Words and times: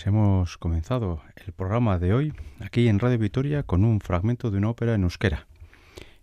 Pues 0.00 0.06
hemos 0.06 0.56
comenzado 0.56 1.20
el 1.36 1.52
programa 1.52 1.98
de 1.98 2.14
hoy 2.14 2.32
aquí 2.58 2.88
en 2.88 3.00
Radio 3.00 3.18
Vitoria 3.18 3.64
con 3.64 3.84
un 3.84 4.00
fragmento 4.00 4.50
de 4.50 4.56
una 4.56 4.70
ópera 4.70 4.94
en 4.94 5.02
euskera. 5.02 5.46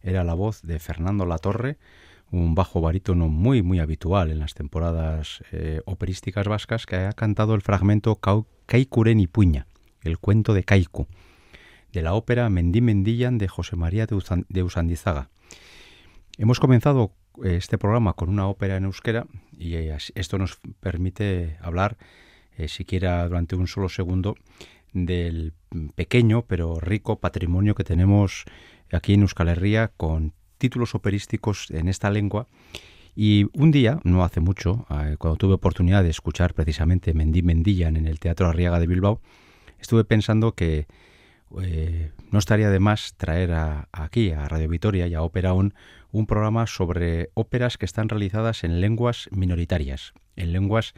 Era 0.01 0.23
la 0.23 0.33
voz 0.33 0.63
de 0.63 0.79
Fernando 0.79 1.27
Latorre, 1.27 1.77
un 2.31 2.55
bajo 2.55 2.81
barítono 2.81 3.27
muy 3.27 3.61
muy 3.61 3.77
habitual 3.77 4.31
en 4.31 4.39
las 4.39 4.55
temporadas 4.55 5.43
eh, 5.51 5.81
operísticas 5.85 6.47
vascas 6.47 6.87
que 6.87 6.95
ha 6.95 7.13
cantado 7.13 7.53
el 7.53 7.61
fragmento 7.61 8.19
Kaikuren 8.65 9.19
y 9.19 9.27
Puña, 9.27 9.67
el 10.01 10.17
cuento 10.17 10.55
de 10.55 10.63
Kaiku, 10.63 11.05
de 11.93 12.01
la 12.01 12.15
ópera 12.15 12.49
Mendí 12.49 12.81
Mendillan 12.81 13.37
de 13.37 13.47
José 13.47 13.75
María 13.75 14.07
de 14.07 14.63
Usandizaga. 14.63 15.29
Hemos 16.39 16.59
comenzado 16.59 17.11
eh, 17.43 17.57
este 17.57 17.77
programa 17.77 18.13
con 18.13 18.29
una 18.29 18.47
ópera 18.47 18.75
en 18.75 18.85
euskera 18.85 19.27
y 19.55 19.75
eh, 19.75 19.95
esto 20.15 20.39
nos 20.39 20.57
permite 20.79 21.57
hablar 21.61 21.97
eh, 22.57 22.67
siquiera 22.67 23.27
durante 23.27 23.55
un 23.55 23.67
solo 23.67 23.89
segundo, 23.89 24.35
del 24.93 25.53
pequeño 25.95 26.43
pero 26.43 26.79
rico 26.79 27.19
patrimonio 27.19 27.75
que 27.75 27.83
tenemos 27.83 28.45
aquí 28.91 29.13
en 29.13 29.21
Euskal 29.21 29.49
Herria 29.49 29.91
con 29.95 30.33
títulos 30.57 30.95
operísticos 30.95 31.69
en 31.71 31.87
esta 31.87 32.09
lengua. 32.09 32.47
Y 33.15 33.47
un 33.53 33.71
día, 33.71 33.99
no 34.03 34.23
hace 34.23 34.39
mucho, 34.39 34.85
eh, 34.91 35.15
cuando 35.17 35.37
tuve 35.37 35.55
oportunidad 35.55 36.03
de 36.03 36.09
escuchar 36.09 36.53
precisamente 36.53 37.13
Mendí 37.13 37.41
Mendillan 37.41 37.95
en 37.95 38.05
el 38.07 38.19
Teatro 38.19 38.47
Arriaga 38.47 38.79
de 38.79 38.87
Bilbao, 38.87 39.21
estuve 39.79 40.03
pensando 40.03 40.53
que 40.53 40.85
eh, 41.61 42.11
no 42.31 42.39
estaría 42.39 42.69
de 42.69 42.79
más 42.79 43.15
traer 43.17 43.51
aquí, 43.91 44.31
a 44.31 44.47
Radio 44.47 44.69
Vitoria 44.69 45.07
y 45.07 45.15
a 45.15 45.23
Ópera 45.23 45.53
On, 45.53 45.73
un 46.11 46.27
programa 46.27 46.67
sobre 46.67 47.29
óperas 47.33 47.77
que 47.77 47.85
están 47.85 48.09
realizadas 48.09 48.63
en 48.63 48.81
lenguas 48.81 49.29
minoritarias, 49.31 50.13
en 50.35 50.53
lenguas 50.53 50.93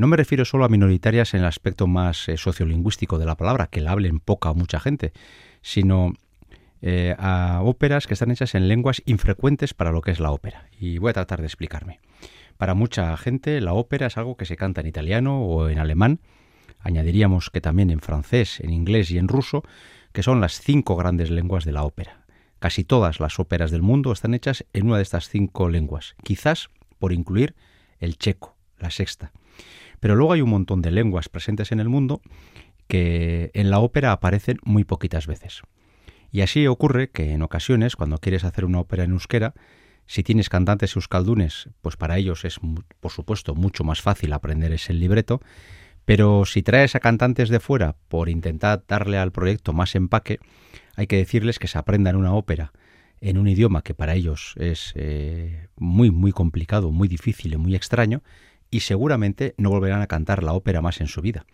no 0.00 0.06
me 0.06 0.16
refiero 0.16 0.46
solo 0.46 0.64
a 0.64 0.70
minoritarias 0.70 1.34
en 1.34 1.40
el 1.40 1.46
aspecto 1.46 1.86
más 1.86 2.26
eh, 2.30 2.38
sociolingüístico 2.38 3.18
de 3.18 3.26
la 3.26 3.36
palabra, 3.36 3.66
que 3.66 3.82
la 3.82 3.92
hablen 3.92 4.18
poca 4.18 4.50
o 4.50 4.54
mucha 4.54 4.80
gente, 4.80 5.12
sino 5.60 6.14
eh, 6.80 7.14
a 7.18 7.60
óperas 7.62 8.06
que 8.06 8.14
están 8.14 8.30
hechas 8.30 8.54
en 8.54 8.66
lenguas 8.66 9.02
infrecuentes 9.04 9.74
para 9.74 9.92
lo 9.92 10.00
que 10.00 10.10
es 10.10 10.18
la 10.18 10.30
ópera. 10.30 10.70
Y 10.78 10.96
voy 10.96 11.10
a 11.10 11.12
tratar 11.12 11.40
de 11.40 11.46
explicarme. 11.46 12.00
Para 12.56 12.72
mucha 12.72 13.14
gente 13.18 13.60
la 13.60 13.74
ópera 13.74 14.06
es 14.06 14.16
algo 14.16 14.38
que 14.38 14.46
se 14.46 14.56
canta 14.56 14.80
en 14.80 14.86
italiano 14.86 15.42
o 15.42 15.68
en 15.68 15.78
alemán. 15.78 16.20
Añadiríamos 16.78 17.50
que 17.50 17.60
también 17.60 17.90
en 17.90 18.00
francés, 18.00 18.60
en 18.60 18.70
inglés 18.70 19.10
y 19.10 19.18
en 19.18 19.28
ruso, 19.28 19.64
que 20.12 20.22
son 20.22 20.40
las 20.40 20.62
cinco 20.62 20.96
grandes 20.96 21.30
lenguas 21.30 21.66
de 21.66 21.72
la 21.72 21.84
ópera. 21.84 22.24
Casi 22.58 22.84
todas 22.84 23.20
las 23.20 23.38
óperas 23.38 23.70
del 23.70 23.82
mundo 23.82 24.12
están 24.12 24.32
hechas 24.32 24.64
en 24.72 24.86
una 24.86 24.96
de 24.96 25.02
estas 25.02 25.28
cinco 25.28 25.68
lenguas, 25.68 26.14
quizás 26.22 26.70
por 26.98 27.12
incluir 27.12 27.54
el 27.98 28.16
checo, 28.16 28.56
la 28.78 28.90
sexta. 28.90 29.32
Pero 30.00 30.16
luego 30.16 30.32
hay 30.32 30.40
un 30.40 30.50
montón 30.50 30.82
de 30.82 30.90
lenguas 30.90 31.28
presentes 31.28 31.72
en 31.72 31.80
el 31.80 31.88
mundo 31.88 32.20
que 32.88 33.50
en 33.54 33.70
la 33.70 33.78
ópera 33.78 34.12
aparecen 34.12 34.58
muy 34.64 34.84
poquitas 34.84 35.26
veces. 35.26 35.62
Y 36.32 36.40
así 36.40 36.66
ocurre 36.66 37.10
que 37.10 37.32
en 37.32 37.42
ocasiones, 37.42 37.96
cuando 37.96 38.18
quieres 38.18 38.44
hacer 38.44 38.64
una 38.64 38.80
ópera 38.80 39.04
en 39.04 39.12
euskera, 39.12 39.54
si 40.06 40.22
tienes 40.22 40.48
cantantes 40.48 40.96
euskaldunes, 40.96 41.68
pues 41.82 41.96
para 41.96 42.18
ellos 42.18 42.44
es, 42.44 42.58
por 42.98 43.12
supuesto, 43.12 43.54
mucho 43.54 43.84
más 43.84 44.00
fácil 44.02 44.32
aprender 44.32 44.72
ese 44.72 44.92
libreto, 44.92 45.40
pero 46.04 46.44
si 46.46 46.62
traes 46.62 46.96
a 46.96 47.00
cantantes 47.00 47.48
de 47.48 47.60
fuera 47.60 47.96
por 48.08 48.28
intentar 48.28 48.82
darle 48.88 49.18
al 49.18 49.30
proyecto 49.30 49.72
más 49.72 49.94
empaque, 49.94 50.40
hay 50.96 51.06
que 51.06 51.16
decirles 51.16 51.60
que 51.60 51.68
se 51.68 51.78
aprendan 51.78 52.16
una 52.16 52.34
ópera 52.34 52.72
en 53.20 53.38
un 53.38 53.46
idioma 53.46 53.82
que 53.82 53.94
para 53.94 54.14
ellos 54.14 54.54
es 54.56 54.92
eh, 54.96 55.68
muy, 55.76 56.10
muy 56.10 56.32
complicado, 56.32 56.90
muy 56.90 57.06
difícil 57.06 57.52
y 57.52 57.56
muy 57.56 57.76
extraño, 57.76 58.22
y 58.70 58.80
seguramente 58.80 59.54
no 59.58 59.70
volverán 59.70 60.02
a 60.02 60.06
cantar 60.06 60.42
la 60.42 60.52
ópera 60.52 60.80
más 60.80 61.00
en 61.00 61.06
su 61.06 61.20
vida. 61.20 61.46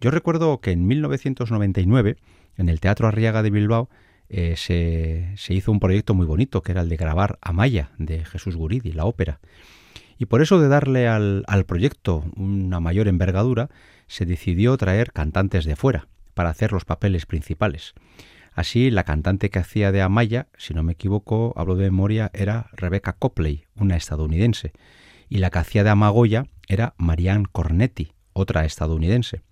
Yo 0.00 0.10
recuerdo 0.10 0.60
que 0.60 0.72
en 0.72 0.86
1999, 0.86 2.16
en 2.56 2.68
el 2.68 2.80
Teatro 2.80 3.08
Arriaga 3.08 3.42
de 3.42 3.50
Bilbao, 3.50 3.88
eh, 4.28 4.54
se, 4.56 5.34
hizo 5.52 5.70
un 5.70 5.80
proyecto 5.80 6.14
muy 6.14 6.26
bonito, 6.26 6.62
que 6.62 6.72
era 6.72 6.80
el 6.80 6.88
de 6.88 6.96
grabar 6.96 7.38
Amaya, 7.42 7.90
de 7.98 8.24
Jesús 8.24 8.56
Guridi, 8.56 8.92
la 8.92 9.04
ópera. 9.04 9.40
Y 10.18 10.26
por 10.26 10.40
eso 10.40 10.60
de 10.60 10.68
darle 10.68 11.08
al, 11.08 11.44
al 11.46 11.64
proyecto 11.66 12.24
una 12.36 12.80
mayor 12.80 13.08
envergadura, 13.08 13.68
se 14.06 14.24
decidió 14.24 14.76
traer 14.76 15.12
cantantes 15.12 15.64
de 15.64 15.76
fuera 15.76 16.08
para 16.34 16.50
hacer 16.50 16.72
los 16.72 16.84
papeles 16.84 17.26
principales. 17.26 17.94
Así, 18.54 18.90
la 18.90 19.04
cantante 19.04 19.50
que 19.50 19.58
hacía 19.58 19.92
de 19.92 20.02
Amaya, 20.02 20.48
si 20.58 20.74
no 20.74 20.82
me 20.82 20.92
equivoco, 20.92 21.54
hablo 21.56 21.74
de 21.74 21.84
memoria, 21.84 22.30
era 22.34 22.70
Rebecca 22.72 23.14
Copley, 23.14 23.64
una 23.76 23.96
estadounidense, 23.96 24.72
y 25.28 25.38
la 25.38 25.50
que 25.50 25.58
hacía 25.58 25.84
de 25.84 25.90
Amagoya 25.90 26.46
era 26.68 26.94
Marianne 26.96 27.46
Cornetti, 27.50 28.12
otra 28.32 28.64
estadounidense. 28.64 29.42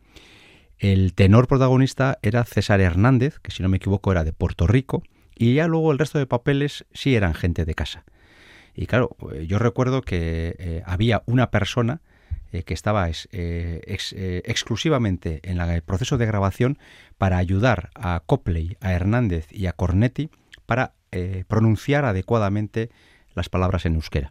El 0.79 1.13
tenor 1.15 1.47
protagonista 1.47 2.19
era 2.23 2.45
César 2.45 2.81
Hernández, 2.81 3.39
que 3.41 3.51
si 3.51 3.63
no 3.63 3.69
me 3.69 3.77
equivoco 3.77 4.13
era 4.13 4.25
de 4.25 4.33
Puerto 4.33 4.67
Rico, 4.67 5.03
y 5.37 5.55
ya 5.55 5.67
luego 5.67 5.93
el 5.93 5.99
resto 5.99 6.19
de 6.19 6.27
papeles 6.27 6.87
sí 6.93 7.15
eran 7.15 7.35
gente 7.35 7.65
de 7.65 7.75
casa. 7.75 8.05
Y 8.75 8.87
claro, 8.87 9.17
yo 9.47 9.59
recuerdo 9.59 10.03
que 10.03 10.55
eh, 10.59 10.83
había 10.87 11.23
una 11.27 11.51
persona 11.51 12.01
eh, 12.53 12.63
que 12.63 12.75
estaba 12.75 13.09
eh, 13.11 14.43
exclusivamente 14.45 15.41
en 15.43 15.61
el 15.61 15.83
proceso 15.83 16.19
de 16.19 16.27
grabación 16.27 16.79
para 17.19 17.37
ayudar 17.37 17.91
a 17.95 18.23
Copley, 18.25 18.77
a 18.81 18.93
Hernández 18.93 19.49
y 19.51 19.67
a 19.67 19.73
Cornetti 19.73 20.31
para 20.67 20.95
pronunciar 21.49 22.05
adecuadamente 22.05 22.89
las 23.35 23.49
palabras 23.49 23.85
en 23.85 23.97
euskera. 23.97 24.31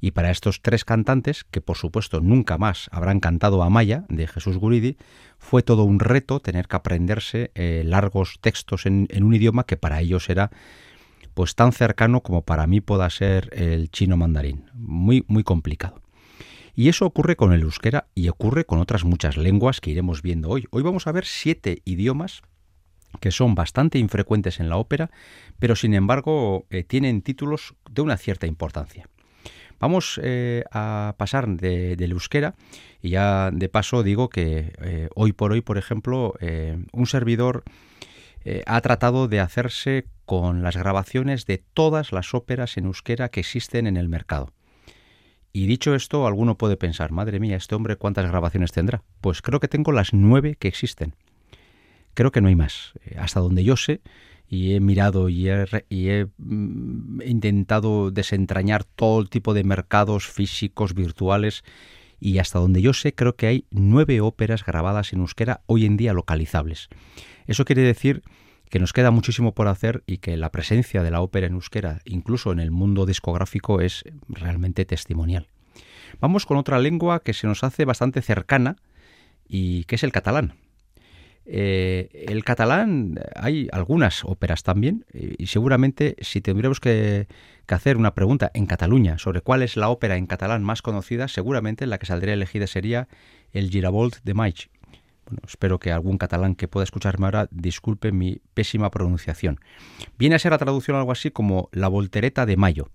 Y 0.00 0.12
para 0.12 0.30
estos 0.30 0.62
tres 0.62 0.84
cantantes, 0.84 1.44
que 1.44 1.60
por 1.60 1.76
supuesto 1.76 2.20
nunca 2.20 2.56
más 2.56 2.88
habrán 2.92 3.20
cantado 3.20 3.62
a 3.62 3.70
Maya 3.70 4.04
de 4.08 4.26
Jesús 4.26 4.56
Guridi, 4.56 4.96
fue 5.38 5.62
todo 5.62 5.84
un 5.84 5.98
reto 5.98 6.40
tener 6.40 6.68
que 6.68 6.76
aprenderse 6.76 7.50
eh, 7.54 7.82
largos 7.84 8.38
textos 8.40 8.86
en, 8.86 9.08
un 9.20 9.34
idioma 9.34 9.64
que 9.64 9.76
para 9.76 10.00
ellos 10.00 10.30
era 10.30 10.50
pues 11.34 11.54
tan 11.54 11.72
cercano 11.72 12.22
como 12.22 12.42
para 12.42 12.66
mí 12.66 12.80
pueda 12.80 13.08
ser 13.10 13.50
el 13.52 13.90
chino 13.90 14.16
mandarín. 14.16 14.70
Muy, 14.74 15.24
muy 15.28 15.44
complicado. 15.44 16.00
Y 16.74 16.88
eso 16.88 17.06
ocurre 17.06 17.34
con 17.34 17.52
el 17.52 17.62
euskera 17.62 18.06
y 18.14 18.28
ocurre 18.28 18.64
con 18.64 18.78
otras 18.78 19.04
muchas 19.04 19.36
lenguas 19.36 19.80
que 19.80 19.90
iremos 19.90 20.22
viendo 20.22 20.48
hoy. 20.48 20.66
Hoy 20.70 20.82
vamos 20.82 21.08
a 21.08 21.12
ver 21.12 21.24
siete 21.26 21.82
idiomas 21.84 22.42
que 23.20 23.32
son 23.32 23.54
bastante 23.54 23.98
infrecuentes 23.98 24.60
en 24.60 24.68
la 24.68 24.76
ópera, 24.76 25.10
pero 25.58 25.74
sin 25.74 25.94
embargo 25.94 26.66
eh, 26.70 26.84
tienen 26.84 27.22
títulos 27.22 27.74
de 27.90 28.02
una 28.02 28.16
cierta 28.16 28.46
importancia. 28.46 29.08
Vamos 29.80 30.20
eh, 30.22 30.64
a 30.72 31.14
pasar 31.18 31.48
del 31.48 32.10
euskera 32.10 32.54
y 33.00 33.10
ya 33.10 33.50
de 33.52 33.68
paso 33.68 34.02
digo 34.02 34.28
que 34.28 34.72
eh, 34.82 35.08
hoy 35.14 35.32
por 35.32 35.52
hoy, 35.52 35.60
por 35.60 35.78
ejemplo, 35.78 36.34
eh, 36.40 36.78
un 36.92 37.06
servidor 37.06 37.64
ha 38.64 38.80
tratado 38.80 39.28
de 39.28 39.40
hacerse 39.40 40.06
con 40.24 40.62
las 40.62 40.74
grabaciones 40.74 41.44
de 41.44 41.58
todas 41.58 42.12
las 42.12 42.32
óperas 42.32 42.78
en 42.78 42.86
euskera 42.86 43.28
que 43.28 43.40
existen 43.40 43.86
en 43.86 43.98
el 43.98 44.08
mercado. 44.08 44.54
Y 45.52 45.66
dicho 45.66 45.94
esto, 45.94 46.26
alguno 46.26 46.56
puede 46.56 46.78
pensar, 46.78 47.12
madre 47.12 47.40
mía, 47.40 47.56
este 47.56 47.74
hombre 47.74 47.96
cuántas 47.96 48.26
grabaciones 48.26 48.72
tendrá. 48.72 49.02
Pues 49.20 49.42
creo 49.42 49.60
que 49.60 49.68
tengo 49.68 49.92
las 49.92 50.14
nueve 50.14 50.56
que 50.58 50.68
existen. 50.68 51.14
Creo 52.14 52.32
que 52.32 52.40
no 52.40 52.48
hay 52.48 52.56
más. 52.56 52.94
Hasta 53.18 53.40
donde 53.40 53.64
yo 53.64 53.76
sé, 53.76 54.00
y 54.48 54.74
he 54.74 54.80
mirado 54.80 55.28
y 55.28 55.48
he, 55.48 56.26
mm, 56.38 57.22
intentado 57.22 58.10
desentrañar 58.10 58.84
todo 58.84 59.26
tipo 59.26 59.54
de 59.54 59.64
mercados 59.64 60.26
físicos, 60.26 60.94
virtuales, 60.94 61.64
y 62.20 62.38
hasta 62.38 62.58
donde 62.58 62.82
yo 62.82 62.94
sé 62.94 63.14
creo 63.14 63.36
que 63.36 63.46
hay 63.46 63.64
nueve 63.70 64.20
óperas 64.20 64.64
grabadas 64.64 65.12
en 65.12 65.20
euskera 65.20 65.60
hoy 65.66 65.84
en 65.84 65.96
día 65.96 66.12
localizables. 66.12 66.88
Eso 67.46 67.64
quiere 67.64 67.82
decir 67.82 68.22
que 68.70 68.80
nos 68.80 68.92
queda 68.92 69.10
muchísimo 69.10 69.54
por 69.54 69.68
hacer 69.68 70.02
y 70.06 70.18
que 70.18 70.36
la 70.36 70.50
presencia 70.50 71.02
de 71.02 71.10
la 71.10 71.20
ópera 71.20 71.46
en 71.46 71.54
euskera, 71.54 72.00
incluso 72.04 72.52
en 72.52 72.60
el 72.60 72.70
mundo 72.70 73.06
discográfico, 73.06 73.80
es 73.80 74.04
realmente 74.28 74.84
testimonial. 74.84 75.48
Vamos 76.20 76.46
con 76.46 76.56
otra 76.56 76.78
lengua 76.78 77.20
que 77.20 77.34
se 77.34 77.46
nos 77.46 77.64
hace 77.64 77.84
bastante 77.84 78.22
cercana 78.22 78.76
y 79.46 79.84
que 79.84 79.94
es 79.94 80.02
el 80.02 80.12
catalán. 80.12 80.54
Eh, 81.50 82.26
el 82.28 82.44
catalán, 82.44 83.18
hay 83.34 83.68
algunas 83.72 84.22
óperas 84.24 84.62
también, 84.62 85.06
y 85.14 85.46
seguramente 85.46 86.14
si 86.20 86.42
que, 86.42 87.26
que, 87.66 87.74
hacer 87.74 87.96
una 87.96 88.14
pregunta 88.14 88.50
en 88.52 88.66
Cataluña 88.66 89.16
sobre 89.16 89.40
cuál 89.40 89.62
es 89.62 89.76
la 89.78 89.88
ópera 89.88 90.16
en 90.16 90.26
catalán 90.26 90.62
más 90.62 90.82
conocida, 90.82 91.26
seguramente 91.26 91.86
la 91.86 91.98
que 91.98 92.04
saldría 92.04 92.34
elegida 92.34 92.66
sería 92.66 93.08
el 93.52 93.70
Girabolt 93.70 94.16
de 94.24 94.34
Maig, 94.34 94.68
bueno, 95.28 95.42
espero 95.46 95.78
que 95.78 95.92
algún 95.92 96.16
catalán 96.16 96.54
que 96.54 96.68
pueda 96.68 96.84
escucharme 96.84 97.26
ahora 97.26 97.48
disculpe 97.50 98.12
mi 98.12 98.40
pésima 98.54 98.90
pronunciación. 98.90 99.60
Viene 100.18 100.36
a 100.36 100.38
ser 100.38 100.52
la 100.52 100.58
traducción 100.58 100.96
algo 100.96 101.12
así 101.12 101.30
como 101.30 101.68
La 101.72 101.88
Voltereta 101.88 102.46
de 102.46 102.56
Mayo. 102.56 102.88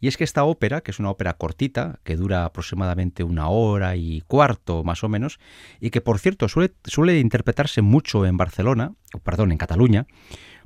Y 0.00 0.08
es 0.08 0.16
que 0.16 0.24
esta 0.24 0.44
ópera, 0.44 0.82
que 0.82 0.90
es 0.90 0.98
una 0.98 1.10
ópera 1.10 1.34
cortita, 1.34 2.00
que 2.04 2.16
dura 2.16 2.44
aproximadamente 2.44 3.24
una 3.24 3.48
hora 3.48 3.96
y 3.96 4.20
cuarto 4.26 4.84
más 4.84 5.02
o 5.02 5.08
menos, 5.08 5.40
y 5.80 5.90
que 5.90 6.00
por 6.02 6.18
cierto 6.18 6.46
suele, 6.48 7.18
interpretarse 7.18 7.80
mucho 7.80 8.26
en 8.26 8.36
Barcelona, 8.36 8.92
perdón, 9.22 9.52
en 9.52 9.58
Cataluña, 9.58 10.06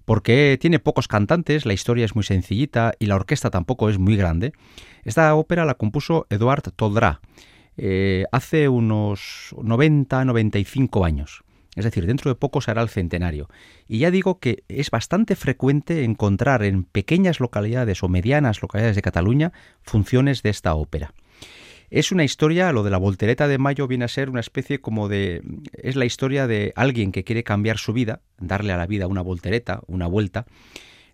porque 0.05 0.59
tiene 0.61 0.81
pocos 0.81 1.07
cantantes, 1.07 1.65
la 1.65 1.73
historia 1.73 2.05
es 2.05 2.17
muy 2.17 2.25
sencillita 2.25 2.95
y 2.99 3.07
la 3.07 3.15
orquesta 3.15 3.51
tampoco 3.51 3.89
es 3.89 3.99
muy 3.99 4.17
grande. 4.17 4.53
Esta 5.05 5.33
ópera 5.37 5.65
la 5.65 5.75
compuso 5.75 6.27
Eduard 6.31 6.73
Toldrá 6.75 7.21
eh, 7.77 8.25
hace 8.33 8.69
unos 8.69 9.55
90, 9.61 10.25
95 10.25 11.05
años. 11.05 11.43
Es 11.75 11.85
decir, 11.85 12.07
dentro 12.07 12.31
de 12.31 12.35
poco 12.35 12.61
será 12.61 12.83
el 12.83 12.91
centenario. 12.91 13.49
Y 13.89 13.99
ya 13.99 14.11
digo 14.11 14.41
que 14.41 14.65
es 14.69 14.91
bastante 14.91 15.37
frecuente 15.37 16.05
encontrar 16.05 16.63
en 16.65 16.85
pequeñas 16.85 17.41
localidades 17.41 18.03
o 18.03 18.09
medianas 18.09 18.61
localidades 18.61 18.97
de 18.97 19.03
Cataluña 19.03 19.53
funciones 19.83 20.43
de 20.43 20.51
esta 20.51 20.75
ópera. 20.75 21.15
Es 21.91 22.11
una 22.11 22.25
historia, 22.25 22.73
lo 22.73 22.83
de 22.83 22.91
la 22.91 22.99
voltereta 22.99 23.49
de 23.49 23.59
mayo 23.59 23.87
viene 23.87 24.07
a 24.07 24.09
ser 24.09 24.31
una 24.31 24.41
especie 24.41 24.81
como 24.81 25.09
de... 25.09 25.43
es 25.75 25.95
la 25.97 26.07
historia 26.07 26.47
de 26.47 26.73
alguien 26.75 27.13
que 27.13 27.25
quiere 27.25 27.45
cambiar 27.45 27.79
su 27.79 27.93
vida, 27.93 28.21
darle 28.39 28.73
a 28.73 28.79
la 28.79 28.87
vida 28.87 29.07
una 29.07 29.21
voltereta, 29.21 29.83
una 29.87 30.07
vuelta, 30.07 30.47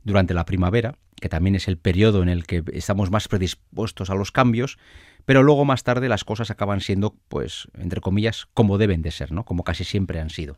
durante 0.04 0.34
la 0.34 0.44
primavera, 0.44 0.96
que 1.20 1.28
también 1.28 1.56
es 1.56 1.68
el 1.68 1.78
periodo 1.78 2.22
en 2.22 2.28
el 2.28 2.46
que 2.46 2.62
estamos 2.72 3.10
más 3.10 3.28
predispuestos 3.28 4.10
a 4.10 4.14
los 4.14 4.32
cambios, 4.32 4.78
pero 5.24 5.42
luego 5.42 5.64
más 5.66 5.84
tarde 5.84 6.08
las 6.08 6.24
cosas 6.24 6.50
acaban 6.50 6.80
siendo, 6.80 7.14
pues, 7.28 7.68
entre 7.76 8.00
comillas, 8.00 8.48
como 8.54 8.78
deben 8.78 9.02
de 9.02 9.10
ser, 9.10 9.30
¿no? 9.30 9.44
Como 9.44 9.62
casi 9.62 9.84
siempre 9.84 10.20
han 10.20 10.30
sido. 10.30 10.56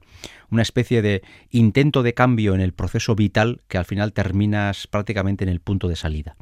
Una 0.51 0.63
especie 0.63 1.03
de 1.03 1.23
intento 1.51 2.05
de 2.05 2.15
cambio 2.15 2.55
en 2.55 2.61
el 2.61 2.73
proceso 2.73 3.17
vital 3.17 3.63
que 3.67 3.79
al 3.79 3.85
final 3.85 4.13
terminas 4.13 4.87
prácticamente 4.87 5.43
en 5.43 5.51
el 5.51 5.61
punto 5.61 5.89
de 5.89 5.97
salida. 5.97 6.37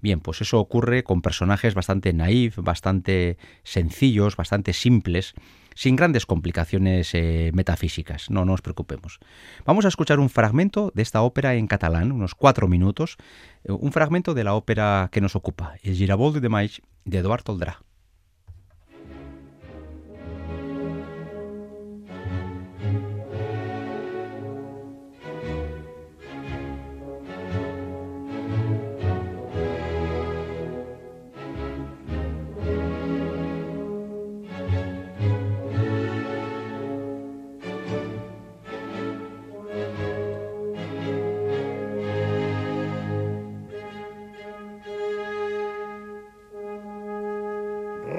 Bien, 0.00 0.20
pues 0.20 0.40
eso 0.40 0.60
ocurre 0.60 1.02
con 1.02 1.22
personajes 1.22 1.74
bastante 1.74 2.12
naif, 2.12 2.58
bastante 2.58 3.38
sencillos, 3.64 4.36
bastante 4.36 4.72
simples, 4.72 5.34
sin 5.74 5.96
grandes 5.96 6.26
complicaciones 6.26 7.14
eh, 7.14 7.50
metafísicas, 7.54 8.30
no, 8.30 8.44
nos 8.44 8.62
preocupemos. 8.62 9.18
Vamos 9.64 9.84
a 9.84 9.88
escuchar 9.88 10.18
un 10.18 10.30
fragmento 10.30 10.92
de 10.94 11.02
esta 11.02 11.22
ópera 11.22 11.54
en 11.54 11.66
catalán, 11.66 12.12
unos 12.12 12.34
cuatro 12.34 12.68
minutos, 12.68 13.16
eh, 13.64 13.72
un 13.72 13.92
fragmento 13.92 14.34
de 14.34 14.44
la 14.44 14.54
ópera 14.54 15.08
que 15.12 15.20
nos 15.20 15.36
ocupa, 15.36 15.74
El 15.82 15.94
Girabold 15.94 16.40
de 16.40 16.48
Maig 16.48 16.80
de 17.04 17.22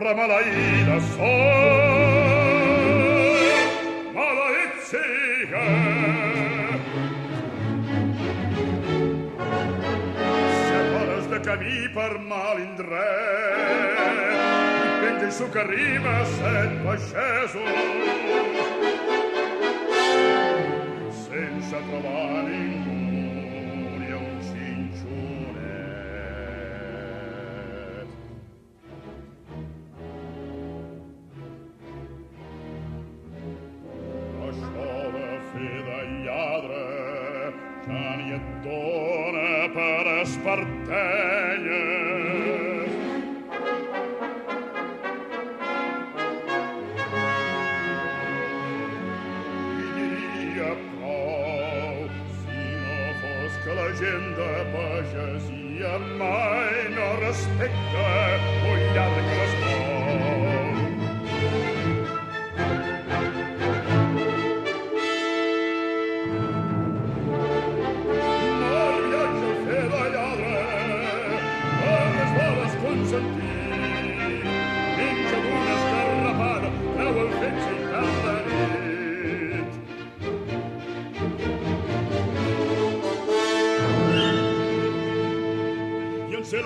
Eduard 0.06 0.14
Toldrá. 0.14 0.14
maleïda 0.14 1.00
soy, 1.16 1.80
maleïtzia. 4.14 5.62
Eh. 5.62 6.78
Si 10.62 10.74
de 11.30 11.40
camí 11.48 11.80
per 11.96 12.14
mal 12.30 12.58
indret, 12.60 13.00
i 14.86 14.88
penja 15.02 15.28
i 15.32 15.50
que 15.50 15.60
arriba 15.60 16.16
set 16.38 16.72
baixesos, 16.86 17.74
sense 21.26 21.78
trobar 21.90 22.44
ningú 22.46 22.85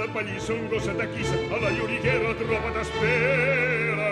I 0.10 0.12
en 0.12 0.16
ser 0.18 0.24
la 0.24 0.26
pallissa 0.26 0.54
un 0.54 0.70
gosset 0.70 0.98
de 0.98 1.06
quissa 1.14 1.38
a 1.54 1.58
la 1.62 1.70
lloriguera 1.70 2.34
troba 2.40 2.72
t'espera. 2.74 4.12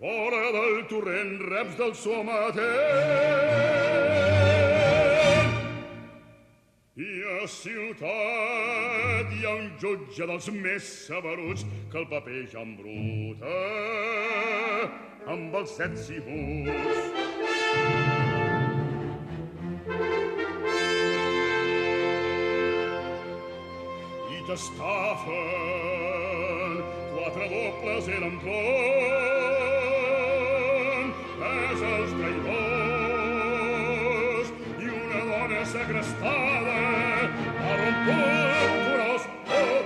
Vora 0.00 0.52
del 0.52 0.84
torrent 0.90 1.40
reps 1.40 1.76
del 1.78 1.94
somatent. 1.94 2.66
I 6.96 7.22
a 7.40 7.46
ciutat 7.48 9.32
hi 9.32 9.44
ha 9.46 9.54
un 9.54 9.70
jutge 9.80 10.26
dels 10.26 10.48
més 10.52 10.84
saberuts 11.06 11.64
que 11.90 11.98
el 11.98 12.06
paper 12.12 12.46
ja 12.52 12.60
embruta 12.60 13.56
amb 15.26 15.54
els 15.56 15.70
set 15.76 15.96
cibuts. 15.96 17.06
I 24.56 24.58
t'estafen 24.58 25.32
quatre 27.12 27.46
dobles 27.52 28.08
eren 28.08 28.36
tron 28.40 28.54
és 31.48 31.80
els 31.88 32.10
traïdors 32.16 33.28
i 34.80 34.86
una 34.96 35.20
dona 35.30 35.60
segrestada 35.72 36.78
ha 37.60 37.72
romput 37.82 38.70
curos 38.86 39.22
oh, 39.58 39.80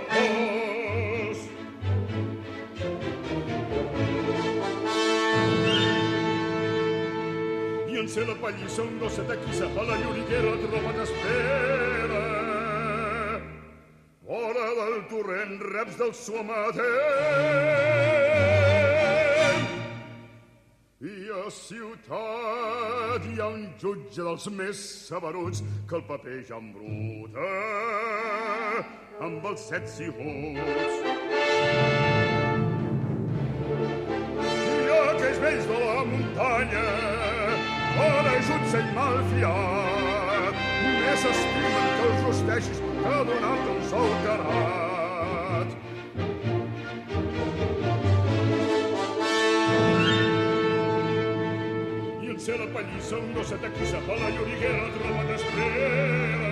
i 7.89 7.93
en 7.99 8.07
ser 8.09 8.25
la 8.29 8.37
pallissa 8.45 8.83
un 8.87 8.95
gosset 9.03 9.27
de 9.27 9.37
quissa 9.47 9.67
a 9.67 9.83
la 9.91 9.97
lloriguera 10.05 10.53
troba 10.63 10.91
t'espera 11.01 11.51
Fora 12.11 12.29
del 12.29 12.40
torrent 15.11 15.59
reps 15.75 15.97
del 15.99 16.13
somatent. 16.15 16.87
I 21.01 21.31
a 21.33 21.51
ciutat 21.51 23.25
hi 23.27 23.39
ha 23.41 23.49
un 23.49 23.63
jutge 23.81 24.23
dels 24.23 24.47
més 24.55 24.81
saberuts 25.09 25.63
que 25.89 25.97
el 25.99 26.05
paper 26.11 26.39
ja 26.51 26.59
embruta 26.61 27.49
amb 29.27 29.47
els 29.51 29.65
set 29.71 29.89
cibuts. 29.89 31.01
I 34.51 34.93
aquells 34.99 35.41
vells 35.47 35.67
de 35.73 35.81
la 35.87 36.05
muntanya, 36.13 36.85
conejuts 37.97 38.77
i 38.77 38.85
malfiat, 39.01 40.63
més 41.01 41.27
estimen 41.33 41.91
que 41.97 42.07
els 42.13 42.23
rosteixis 42.29 42.87
que 43.01 43.19
donat 43.33 43.75
un 43.75 43.83
sol 43.95 44.17
carat. 44.29 44.90
I 52.51 52.53
ser 52.53 52.67
la 52.67 52.73
pallissa 52.75 53.17
un 53.17 53.29
gosset 53.35 53.61
de 53.63 53.69
quissa 53.71 53.99
a 54.11 54.15
la 54.19 54.29
lloriguera 54.35 54.87
troba 54.95 55.23
t'espera. 55.29 56.49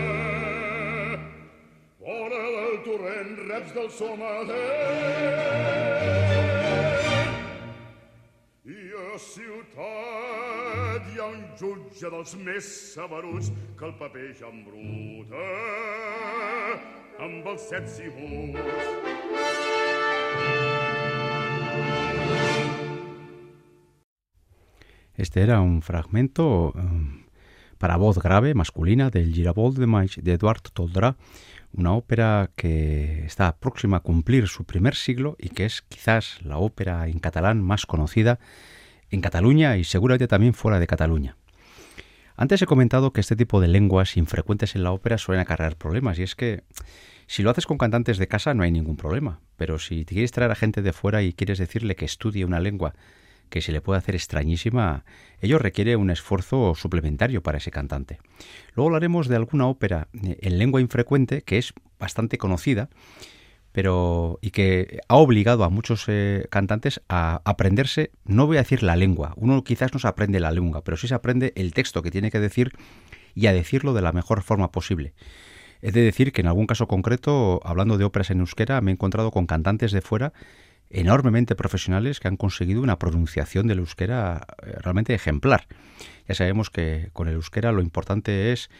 Fora 1.98 2.42
del 2.56 2.76
torrent 2.84 3.32
reps 3.48 3.72
del 3.74 3.90
somatent. 3.90 4.54
I 8.62 8.78
a 9.00 9.18
ciutat 9.26 11.02
hi 11.10 11.18
ha 11.18 11.26
un 11.32 11.42
jutge 11.58 12.06
dels 12.14 12.32
més 12.46 12.70
saberuts 12.94 13.50
que 13.74 13.84
el 13.90 13.94
paper 13.98 14.28
ja 14.38 14.48
embruta 14.54 15.46
amb 17.26 17.42
els 17.56 17.62
set 17.72 17.90
cibuts. 17.96 18.62
Este 25.18 25.42
era 25.42 25.60
un 25.60 25.82
fragmento 25.82 26.70
um, 26.76 27.24
para 27.76 27.96
voz 27.96 28.20
grave 28.20 28.54
masculina 28.54 29.10
del 29.10 29.34
Girabold 29.34 29.76
de 29.76 29.86
Maix 29.88 30.16
de 30.22 30.32
Eduard 30.32 30.62
Toldrá, 30.72 31.16
una 31.72 31.92
ópera 31.92 32.50
que 32.54 33.24
está 33.26 33.56
próxima 33.56 33.96
a 33.96 34.00
cumplir 34.00 34.46
su 34.46 34.62
primer 34.62 34.94
siglo 34.94 35.34
y 35.40 35.48
que 35.48 35.64
es 35.64 35.82
quizás 35.82 36.38
la 36.44 36.58
ópera 36.58 37.08
en 37.08 37.18
catalán 37.18 37.60
más 37.60 37.84
conocida 37.84 38.38
en 39.10 39.20
Cataluña 39.20 39.76
y 39.76 39.82
seguramente 39.82 40.28
también 40.28 40.54
fuera 40.54 40.78
de 40.78 40.86
Cataluña. 40.86 41.36
Antes 42.36 42.62
he 42.62 42.66
comentado 42.66 43.12
que 43.12 43.20
este 43.20 43.34
tipo 43.34 43.60
de 43.60 43.66
lenguas 43.66 44.16
infrecuentes 44.16 44.76
en 44.76 44.84
la 44.84 44.92
ópera 44.92 45.18
suelen 45.18 45.42
acarrear 45.42 45.74
problemas 45.74 46.20
y 46.20 46.22
es 46.22 46.36
que 46.36 46.62
si 47.26 47.42
lo 47.42 47.50
haces 47.50 47.66
con 47.66 47.76
cantantes 47.76 48.18
de 48.18 48.28
casa 48.28 48.54
no 48.54 48.62
hay 48.62 48.70
ningún 48.70 48.96
problema, 48.96 49.40
pero 49.56 49.80
si 49.80 50.04
te 50.04 50.14
quieres 50.14 50.30
traer 50.30 50.52
a 50.52 50.54
gente 50.54 50.80
de 50.80 50.92
fuera 50.92 51.22
y 51.22 51.32
quieres 51.32 51.58
decirle 51.58 51.96
que 51.96 52.04
estudie 52.04 52.44
una 52.44 52.60
lengua 52.60 52.94
que 53.48 53.60
se 53.60 53.72
le 53.72 53.80
puede 53.80 53.98
hacer 53.98 54.14
extrañísima, 54.14 55.04
ello 55.40 55.58
requiere 55.58 55.96
un 55.96 56.10
esfuerzo 56.10 56.74
suplementario 56.74 57.42
para 57.42 57.58
ese 57.58 57.70
cantante. 57.70 58.18
Luego 58.74 58.88
hablaremos 58.88 59.28
de 59.28 59.36
alguna 59.36 59.66
ópera 59.66 60.08
en 60.12 60.58
lengua 60.58 60.80
infrecuente 60.80 61.42
que 61.42 61.58
es 61.58 61.72
bastante 61.98 62.38
conocida, 62.38 62.88
pero 63.72 64.38
y 64.40 64.50
que 64.50 65.00
ha 65.08 65.16
obligado 65.16 65.64
a 65.64 65.68
muchos 65.68 66.04
eh, 66.08 66.46
cantantes 66.50 67.00
a 67.08 67.42
aprenderse, 67.44 68.10
no 68.24 68.46
voy 68.46 68.56
a 68.56 68.60
decir 68.62 68.82
la 68.82 68.96
lengua, 68.96 69.34
uno 69.36 69.62
quizás 69.62 69.92
no 69.92 69.98
se 69.98 70.08
aprende 70.08 70.40
la 70.40 70.50
lengua, 70.50 70.82
pero 70.82 70.96
sí 70.96 71.08
se 71.08 71.14
aprende 71.14 71.52
el 71.56 71.72
texto 71.74 72.02
que 72.02 72.10
tiene 72.10 72.30
que 72.30 72.40
decir 72.40 72.72
y 73.34 73.46
a 73.46 73.52
decirlo 73.52 73.94
de 73.94 74.02
la 74.02 74.12
mejor 74.12 74.42
forma 74.42 74.72
posible. 74.72 75.14
He 75.80 75.92
de 75.92 76.00
decir 76.00 76.32
que 76.32 76.40
en 76.40 76.48
algún 76.48 76.66
caso 76.66 76.88
concreto, 76.88 77.60
hablando 77.64 77.98
de 77.98 78.04
óperas 78.04 78.30
en 78.30 78.40
euskera, 78.40 78.80
me 78.80 78.90
he 78.90 78.94
encontrado 78.94 79.30
con 79.30 79.46
cantantes 79.46 79.92
de 79.92 80.00
fuera 80.00 80.32
enormemente 80.90 81.54
profesionales 81.54 82.20
que 82.20 82.28
han 82.28 82.36
conseguido 82.36 82.82
una 82.82 82.98
pronunciación 82.98 83.66
del 83.66 83.78
euskera 83.78 84.46
eh, 84.62 84.72
realmente 84.80 85.14
ejemplar. 85.14 85.66
Ya 86.26 86.34
sabemos 86.34 86.70
que 86.70 87.10
con 87.12 87.28
el 87.28 87.34
euskera 87.34 87.72
lo 87.72 87.82
importante 87.82 88.52
es 88.52 88.70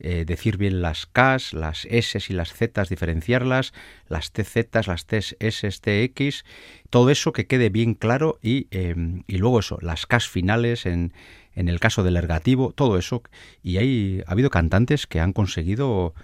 eh, 0.00 0.24
decir 0.24 0.58
bien 0.58 0.80
las 0.80 1.06
Ks, 1.06 1.54
las 1.54 1.84
S 1.86 2.20
y 2.28 2.32
las 2.32 2.52
Z, 2.52 2.84
diferenciarlas, 2.88 3.72
las 4.08 4.30
TZ, 4.30 4.86
las 4.86 5.06
Ts, 5.06 5.36
TX, 5.80 6.44
todo 6.88 7.10
eso 7.10 7.32
que 7.32 7.46
quede 7.46 7.68
bien 7.68 7.94
claro 7.94 8.38
y, 8.40 8.68
eh, 8.70 8.94
y 9.26 9.38
luego 9.38 9.58
eso, 9.58 9.78
las 9.82 10.06
Ks 10.06 10.28
finales 10.28 10.86
en, 10.86 11.12
en, 11.54 11.68
el 11.68 11.80
caso 11.80 12.04
del 12.04 12.16
ergativo, 12.16 12.72
todo 12.72 12.96
eso. 12.96 13.24
Y 13.62 13.78
hay, 13.78 14.22
ha 14.26 14.32
habido 14.32 14.50
cantantes 14.50 15.08
que 15.08 15.18
han 15.18 15.32
conseguido 15.32 16.14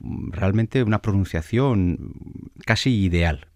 realmente 0.00 0.84
una 0.84 1.02
pronunciación 1.02 2.12
casi 2.64 3.02
ideal. 3.02 3.48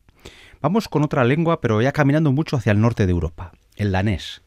Vamos 0.60 0.88
con 0.88 1.04
otra 1.04 1.24
lengua, 1.24 1.60
pero 1.60 1.80
ya 1.80 1.92
caminando 1.92 2.32
mucho 2.32 2.56
hacia 2.56 2.72
el 2.72 2.80
norte 2.80 3.06
de 3.06 3.12
Europa, 3.12 3.52
el 3.76 3.92
danés. 3.92 4.42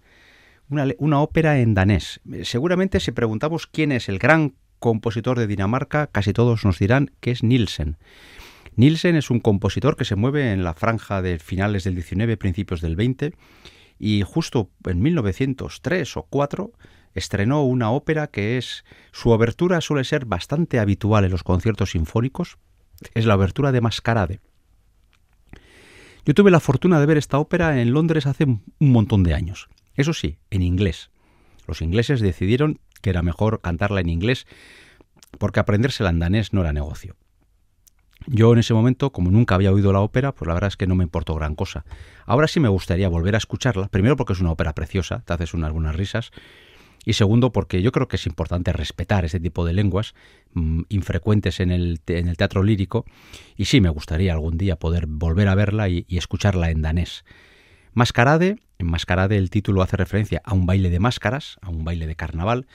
Una, 0.69 1.19
ópera 1.19 1.59
en 1.59 1.73
danés. 1.73 2.21
Seguramente 2.43 2.99
si 2.99 3.11
preguntamos 3.11 3.67
quién 3.67 3.91
es 3.91 4.09
el 4.09 4.19
gran 4.19 4.55
compositor 4.79 5.37
de 5.37 5.47
Dinamarca, 5.47 6.07
casi 6.07 6.33
todos 6.33 6.65
nos 6.65 6.79
dirán 6.79 7.11
que 7.19 7.31
es 7.31 7.43
Nielsen. 7.43 7.97
Nielsen 8.75 9.15
es 9.15 9.29
un 9.29 9.39
compositor 9.39 9.97
que 9.97 10.05
se 10.05 10.15
mueve 10.15 10.51
en 10.51 10.63
la 10.63 10.73
franja 10.73 11.21
de 11.21 11.39
finales 11.39 11.83
del 11.83 11.95
19, 11.95 12.37
principios 12.37 12.81
del 12.81 12.95
20, 12.95 13.33
y 13.99 14.23
justo 14.23 14.69
en 14.85 15.01
1903 15.01 16.17
o 16.17 16.23
4 16.23 16.71
estrenó 17.13 17.63
una 17.63 17.91
ópera 17.91 18.27
que 18.27 18.57
es 18.57 18.85
su 19.11 19.33
abertura 19.33 19.81
suele 19.81 20.05
ser 20.05 20.25
bastante 20.25 20.79
habitual 20.79 21.25
en 21.25 21.31
los 21.31 21.43
conciertos 21.43 21.91
sinfónicos, 21.91 22.57
es 23.13 23.25
la 23.25 23.33
abertura 23.33 23.71
de 23.71 23.81
Mascarade. 23.81 24.39
Yo 26.25 26.33
tuve 26.33 26.51
la 26.51 26.59
fortuna 26.59 26.99
de 26.99 27.05
ver 27.05 27.17
esta 27.17 27.39
ópera 27.39 27.81
en 27.81 27.93
Londres 27.93 28.27
hace 28.27 28.45
un 28.45 28.61
montón 28.79 29.23
de 29.23 29.33
años. 29.33 29.69
Eso 29.95 30.13
sí, 30.13 30.37
en 30.49 30.61
inglés. 30.61 31.09
Los 31.67 31.81
ingleses 31.81 32.21
decidieron 32.21 32.79
que 33.01 33.09
era 33.09 33.21
mejor 33.21 33.61
cantarla 33.61 34.01
en 34.01 34.09
inglés 34.09 34.45
porque 35.39 35.59
aprendérsela 35.59 36.09
en 36.09 36.19
danés 36.19 36.53
no 36.53 36.61
era 36.61 36.73
negocio. 36.73 37.15
Yo 38.27 38.53
en 38.53 38.59
ese 38.59 38.75
momento, 38.75 39.11
como 39.11 39.31
nunca 39.31 39.55
había 39.55 39.71
oído 39.71 39.91
la 39.91 40.01
ópera, 40.01 40.31
pues 40.31 40.47
la 40.47 40.53
verdad 40.53 40.67
es 40.67 40.77
que 40.77 40.85
no 40.85 40.95
me 40.95 41.03
importó 41.03 41.33
gran 41.33 41.55
cosa. 41.55 41.85
Ahora 42.25 42.47
sí 42.47 42.59
me 42.59 42.69
gustaría 42.69 43.09
volver 43.09 43.33
a 43.33 43.39
escucharla, 43.39 43.87
primero 43.87 44.15
porque 44.15 44.33
es 44.33 44.39
una 44.39 44.51
ópera 44.51 44.73
preciosa, 44.73 45.23
te 45.25 45.33
haces 45.33 45.55
unas 45.55 45.71
buenas 45.71 45.95
risas, 45.95 46.31
y 47.05 47.13
segundo 47.13 47.51
porque 47.51 47.81
yo 47.81 47.91
creo 47.91 48.07
que 48.07 48.17
es 48.17 48.25
importante 48.27 48.73
respetar 48.73 49.25
este 49.25 49.39
tipo 49.39 49.65
de 49.65 49.73
lenguas 49.73 50.13
mm, 50.53 50.81
infrecuentes 50.89 51.59
en 51.59 51.71
el, 51.71 51.99
en 52.07 52.27
el, 52.27 52.37
teatro 52.37 52.63
lírico 52.63 53.05
y 53.57 53.65
sí 53.65 53.81
me 53.81 53.89
gustaría 53.89 54.33
algún 54.33 54.57
día 54.57 54.77
poder 54.77 55.07
volver 55.07 55.47
a 55.47 55.55
verla 55.55 55.89
y, 55.89 56.05
escucharla 56.09 56.69
en 56.69 56.81
danés. 56.81 57.25
Mascarade, 57.93 58.57
en 58.77 58.87
Mascarade 58.87 59.37
el 59.37 59.49
título 59.49 59.81
hace 59.81 59.97
referencia 59.97 60.41
a 60.45 60.53
un 60.53 60.65
baile 60.65 60.89
de 60.89 60.99
máscaras, 60.99 61.57
a 61.61 61.69
un 61.69 61.83
baile 61.83 62.07
de 62.07 62.15
carnaval, 62.15 62.67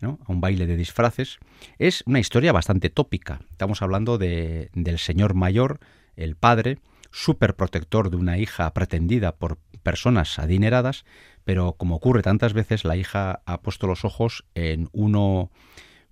¿no? 0.00 0.18
a 0.24 0.32
un 0.32 0.40
baile 0.40 0.66
de 0.66 0.76
disfraces. 0.76 1.38
Es 1.78 2.02
una 2.06 2.20
historia 2.20 2.52
bastante 2.52 2.88
tópica. 2.88 3.40
Estamos 3.50 3.82
hablando 3.82 4.18
de, 4.18 4.70
del 4.74 4.98
señor 4.98 5.34
mayor, 5.34 5.80
el 6.16 6.36
padre, 6.36 6.78
súper 7.10 7.56
protector 7.56 8.10
de 8.10 8.16
una 8.16 8.38
hija 8.38 8.72
pretendida 8.72 9.32
por 9.32 9.58
personas 9.86 10.40
adineradas, 10.40 11.04
pero 11.44 11.74
como 11.74 11.94
ocurre 11.94 12.22
tantas 12.22 12.54
veces, 12.54 12.84
la 12.84 12.96
hija 12.96 13.42
ha 13.46 13.60
puesto 13.60 13.86
los 13.86 14.04
ojos 14.04 14.44
en 14.56 14.88
uno 14.90 15.52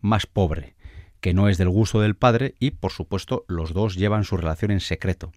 más 0.00 0.26
pobre, 0.26 0.76
que 1.20 1.34
no 1.34 1.48
es 1.48 1.58
del 1.58 1.70
gusto 1.70 2.00
del 2.00 2.14
padre, 2.14 2.54
y 2.60 2.70
por 2.70 2.92
supuesto 2.92 3.44
los 3.48 3.74
dos 3.74 3.96
llevan 3.96 4.22
su 4.22 4.36
relación 4.36 4.70
en 4.70 4.78
secreto. 4.78 5.32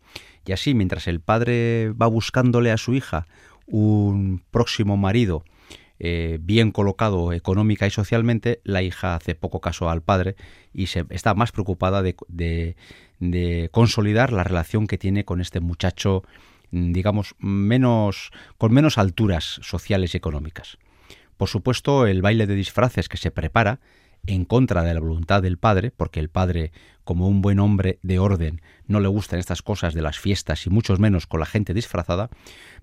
Y 0.46 0.52
así, 0.52 0.76
mientras 0.76 1.08
el 1.08 1.20
padre 1.20 1.94
va 2.00 2.06
buscándole 2.06 2.70
a 2.72 2.78
su 2.78 2.94
hija 2.94 3.26
un 3.66 4.44
próximo 4.52 4.98
marido, 4.98 5.44
eh, 5.98 6.38
bien 6.40 6.72
colocado 6.72 7.34
económica 7.34 7.88
y 7.88 7.90
socialmente, 7.90 8.62
la 8.64 8.84
hija 8.84 9.16
hace 9.16 9.34
poco 9.34 9.62
caso 9.62 9.90
al 9.90 10.04
padre 10.04 10.36
y 10.76 10.88
se, 10.88 11.06
está 11.10 11.34
más 11.34 11.52
preocupada 11.52 12.04
de, 12.04 12.16
de, 13.18 13.70
consolidar 13.72 14.32
la 14.32 14.44
relación 14.44 14.86
que 14.86 15.00
tiene 15.00 15.26
con 15.26 15.42
este 15.42 15.60
muchacho 15.60 16.24
digamos, 16.72 17.36
menos, 17.40 18.32
con 18.58 18.74
menos 18.74 18.98
alturas 18.98 19.60
sociales 19.62 20.14
y 20.14 20.18
económicas. 20.18 20.78
Por 21.38 21.50
supuesto, 21.50 22.08
el 22.08 22.22
baile 22.22 22.48
de 22.48 22.56
disfraces 22.56 23.10
que 23.10 23.18
se 23.18 23.32
prepara 23.32 23.80
en 24.26 24.46
contra 24.46 24.84
de 24.84 24.94
la 24.94 25.00
voluntad 25.00 25.42
del 25.42 25.58
padre, 25.58 25.92
porque 25.92 26.20
el 26.20 26.30
padre, 26.30 26.72
como 27.04 27.28
un 27.28 27.42
buen 27.42 27.60
hombre 27.60 28.00
de 28.02 28.20
orden, 28.20 28.62
no 28.86 29.00
le 29.00 29.08
gustan 29.08 29.40
estas 29.40 29.62
cosas 29.62 29.94
de 29.94 30.02
las 30.02 30.20
fiestas 30.20 30.66
y 30.66 30.70
mucho 30.70 30.98
menos 30.98 31.28
con 31.28 31.40
la 31.40 31.46
gente 31.46 31.74
disfrazada, 31.74 32.30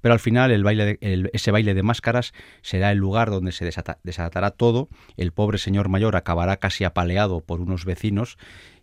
pero 0.00 0.14
al 0.14 0.20
final 0.20 0.50
el 0.50 0.64
baile 0.64 0.98
ese 1.32 1.50
baile 1.50 1.74
de 1.74 1.82
máscaras 1.82 2.32
será 2.62 2.92
el 2.92 2.98
lugar 2.98 3.30
donde 3.30 3.52
se 3.52 3.70
desatará 4.02 4.50
todo, 4.50 4.88
el 5.16 5.32
pobre 5.32 5.58
señor 5.58 5.88
mayor 5.88 6.16
acabará 6.16 6.56
casi 6.56 6.84
apaleado 6.84 7.40
por 7.40 7.60
unos 7.60 7.84
vecinos 7.84 8.38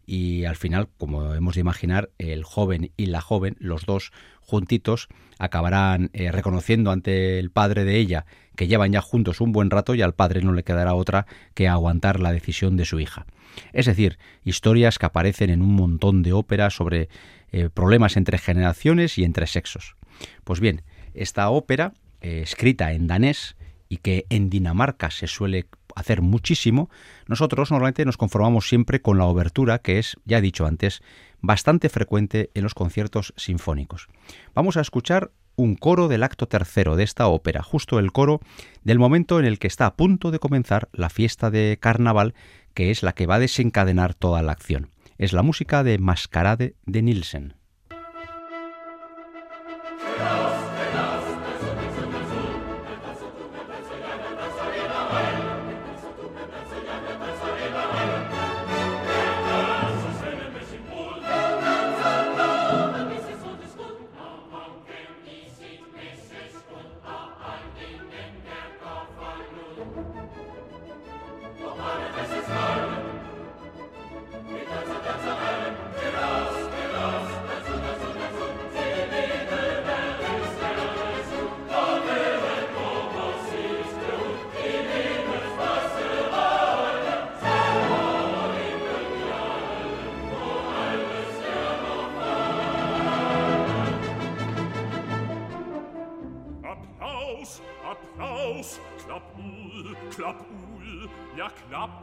y 0.06 0.46
al 0.46 0.56
final, 0.56 0.90
como 0.98 1.34
hemos 1.36 1.56
de 1.56 1.62
imaginar, 1.62 2.10
el 2.18 2.44
joven 2.44 2.92
y 2.98 3.06
la 3.08 3.22
joven, 3.22 3.56
los 3.60 3.86
dos 3.86 4.12
juntitos, 4.52 5.08
acabarán 5.40 6.10
eh, 6.12 6.30
reconociendo 6.30 6.92
ante 6.92 7.40
el 7.40 7.52
padre 7.52 7.86
de 7.86 7.96
ella 7.96 8.26
que 8.58 8.68
llevan 8.68 8.92
ya 8.92 9.00
juntos 9.00 9.40
un 9.40 9.54
buen 9.54 9.70
rato 9.70 9.96
y 9.96 10.02
al 10.02 10.14
padre 10.14 10.42
no 10.42 10.52
le 10.52 10.64
quedará 10.64 10.94
otra 10.94 11.26
que 11.54 11.70
aguantar 11.70 12.20
la 12.20 12.34
decisión 12.34 12.76
de 12.76 12.84
su 12.84 13.00
hija. 13.00 13.26
Es 13.72 13.86
decir, 13.86 14.20
historias 14.44 15.00
que 15.00 15.06
aparecen 15.06 15.50
en 15.50 15.62
un 15.62 15.74
montón 15.74 16.22
de 16.22 16.34
óperas 16.34 16.76
sobre 16.76 17.08
eh, 17.54 17.70
problemas 17.74 18.18
entre 18.18 18.38
generaciones 18.38 19.18
y 19.18 19.24
entre 19.24 19.48
sexos. 19.48 19.96
Pues 20.44 20.60
bien, 20.60 20.82
esta 21.14 21.50
ópera, 21.50 21.94
eh, 22.20 22.42
escrita 22.44 22.92
en 22.92 23.08
danés 23.08 23.56
y 23.88 23.98
que 23.98 24.26
en 24.30 24.50
Dinamarca 24.50 25.12
se 25.12 25.28
suele 25.28 25.66
hacer 25.96 26.22
muchísimo, 26.22 26.90
nosotros 27.28 27.72
normalmente 27.72 28.06
nos 28.06 28.18
conformamos 28.18 28.68
siempre 28.68 29.02
con 29.02 29.18
la 29.18 29.26
obertura, 29.26 29.80
que 29.80 29.98
es, 29.98 30.18
ya 30.26 30.38
he 30.38 30.42
dicho 30.42 30.66
antes, 30.66 31.02
bastante 31.41 31.89
frecuente 31.89 32.51
en 32.54 32.63
los 32.63 32.73
conciertos 32.73 33.34
sinfónicos. 33.38 34.08
Vamos 34.54 34.77
a 34.77 34.82
escuchar 34.82 35.32
un 35.56 35.75
coro 35.75 36.08
del 36.08 36.23
acto 36.23 36.47
tercero 36.47 36.95
de 36.95 37.04
esta 37.04 37.27
ópera, 37.27 37.62
justo 37.62 37.99
el 37.99 38.12
coro 38.12 38.39
del 38.84 38.99
momento 38.99 39.39
en 39.39 39.45
el 39.45 39.60
que 39.60 39.67
está 39.67 39.86
a 39.86 39.95
punto 39.95 40.32
de 40.32 40.39
comenzar 40.39 40.89
la 40.93 41.10
fiesta 41.10 41.51
de 41.51 41.77
carnaval, 41.80 42.34
que 42.73 42.91
es 42.91 43.04
la 43.04 43.13
que 43.13 43.25
va 43.25 43.36
a 43.36 43.39
desencadenar 43.39 44.13
toda 44.13 44.41
la 44.41 44.54
acción. 44.54 44.89
Es 45.17 45.34
la 45.34 45.43
música 45.43 45.84
de 45.84 45.97
Mascarade 45.97 46.75
de 46.86 47.01
Nielsen. 47.01 47.61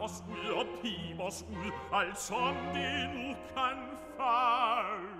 oscul 0.00 0.50
optim 0.62 1.20
oscul 1.20 1.72
al 1.92 2.16
son 2.16 2.56
di 2.72 2.90
nucan 3.14 3.80
falle. 4.16 5.18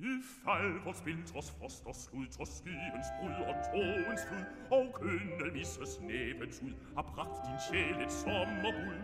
I 0.00 0.20
fall 0.44 0.78
vos 0.84 1.00
biltros 1.02 1.50
fostos 1.50 2.08
ultros 2.12 2.58
sciens 2.58 3.08
pull 3.18 3.34
und 3.50 3.62
tons 3.72 4.22
full 4.28 4.44
O 4.70 4.92
kündel 4.92 5.50
misses 5.52 5.98
nebenschul 6.00 6.72
abracht 6.94 7.42
din 7.44 7.58
schelet 7.58 8.12
sommerbull 8.12 9.02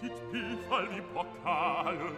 Dit 0.00 0.16
pilfall 0.30 0.88
wie 0.94 1.02
pokale 1.12 2.08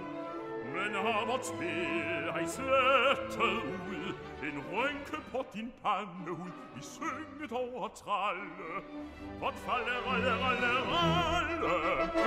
Men 0.73 0.95
havot 0.95 1.47
spil 1.47 2.31
heisetel 2.37 3.59
ull 3.91 4.15
En 4.47 4.63
rynke 4.73 5.19
på 5.33 5.45
din 5.55 5.73
pande 5.83 6.33
ud 6.33 6.53
I 6.77 6.83
synget 6.83 7.53
over 7.53 7.89
tralle. 7.89 8.71
Vort 9.41 9.55
falde, 9.55 9.95
ralle, 10.07 10.31
ralle, 10.45 10.73
ralle. 10.91 11.57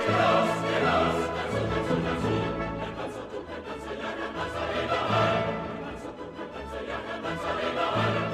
Elas, 0.08 0.64
elas, 0.76 1.16
danso, 1.34 1.62
danso, 1.64 1.94
danso 2.04 2.30
El 2.86 2.92
danso 2.98 3.20
tu, 3.30 3.38
el 3.56 3.62
danso, 3.66 3.90
ya 4.00 4.10
no 4.20 4.26
dansa 4.36 4.62
de 4.74 4.86
la 4.92 5.02
bal 5.10 5.36
El 5.70 5.84
danso 5.86 6.10
tu, 6.16 6.24
el 6.42 6.48
danso, 6.54 6.78
ya 6.88 6.98
no 7.06 7.22
dansa 7.22 7.50
de 7.60 7.74
la 7.74 7.86
bal 7.90 8.29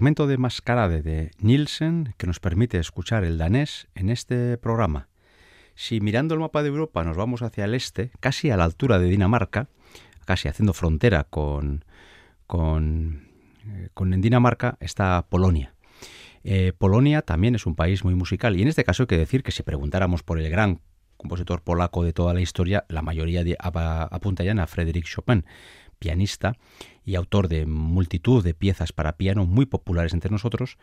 fragmento 0.00 0.26
de 0.26 0.38
Mascarade 0.38 1.02
de 1.02 1.30
Nielsen 1.40 2.14
que 2.16 2.26
nos 2.26 2.40
permite 2.40 2.78
escuchar 2.78 3.22
el 3.22 3.36
danés 3.36 3.86
en 3.94 4.08
este 4.08 4.56
programa. 4.56 5.08
Si 5.74 6.00
mirando 6.00 6.32
el 6.32 6.40
mapa 6.40 6.62
de 6.62 6.70
Europa 6.70 7.04
nos 7.04 7.18
vamos 7.18 7.42
hacia 7.42 7.66
el 7.66 7.74
este, 7.74 8.10
casi 8.18 8.48
a 8.48 8.56
la 8.56 8.64
altura 8.64 8.98
de 8.98 9.10
Dinamarca, 9.10 9.68
casi 10.24 10.48
haciendo 10.48 10.72
frontera 10.72 11.24
con, 11.24 11.84
con, 12.46 13.28
eh, 13.66 13.90
en 13.94 14.20
Dinamarca, 14.22 14.78
está 14.80 15.26
Polonia. 15.28 15.74
Eh, 16.44 16.72
Polonia 16.78 17.20
también 17.20 17.54
es 17.54 17.66
un 17.66 17.74
país 17.74 18.02
muy 18.02 18.14
musical 18.14 18.56
y 18.56 18.62
en 18.62 18.68
este 18.68 18.84
caso 18.84 19.02
hay 19.02 19.08
que 19.08 19.18
decir 19.18 19.42
que 19.42 19.52
si 19.52 19.62
preguntáramos 19.62 20.22
por 20.22 20.40
el 20.40 20.48
gran 20.48 20.80
compositor 21.18 21.60
polaco 21.60 22.04
de 22.04 22.14
toda 22.14 22.32
la 22.32 22.40
historia, 22.40 22.86
la 22.88 23.02
mayoría 23.02 23.44
apuntarían 23.60 24.60
a 24.60 24.66
Frédéric 24.66 25.04
Chopin, 25.04 25.44
pianista 26.00 26.56
y 27.04 27.14
autor 27.14 27.46
de 27.46 27.66
multitud 27.66 28.42
de 28.42 28.54
piezas 28.54 28.92
para 28.92 29.16
piano 29.16 29.46
muy 29.46 29.66
populares 29.66 30.12
entre 30.12 30.32
nosotros, 30.32 30.78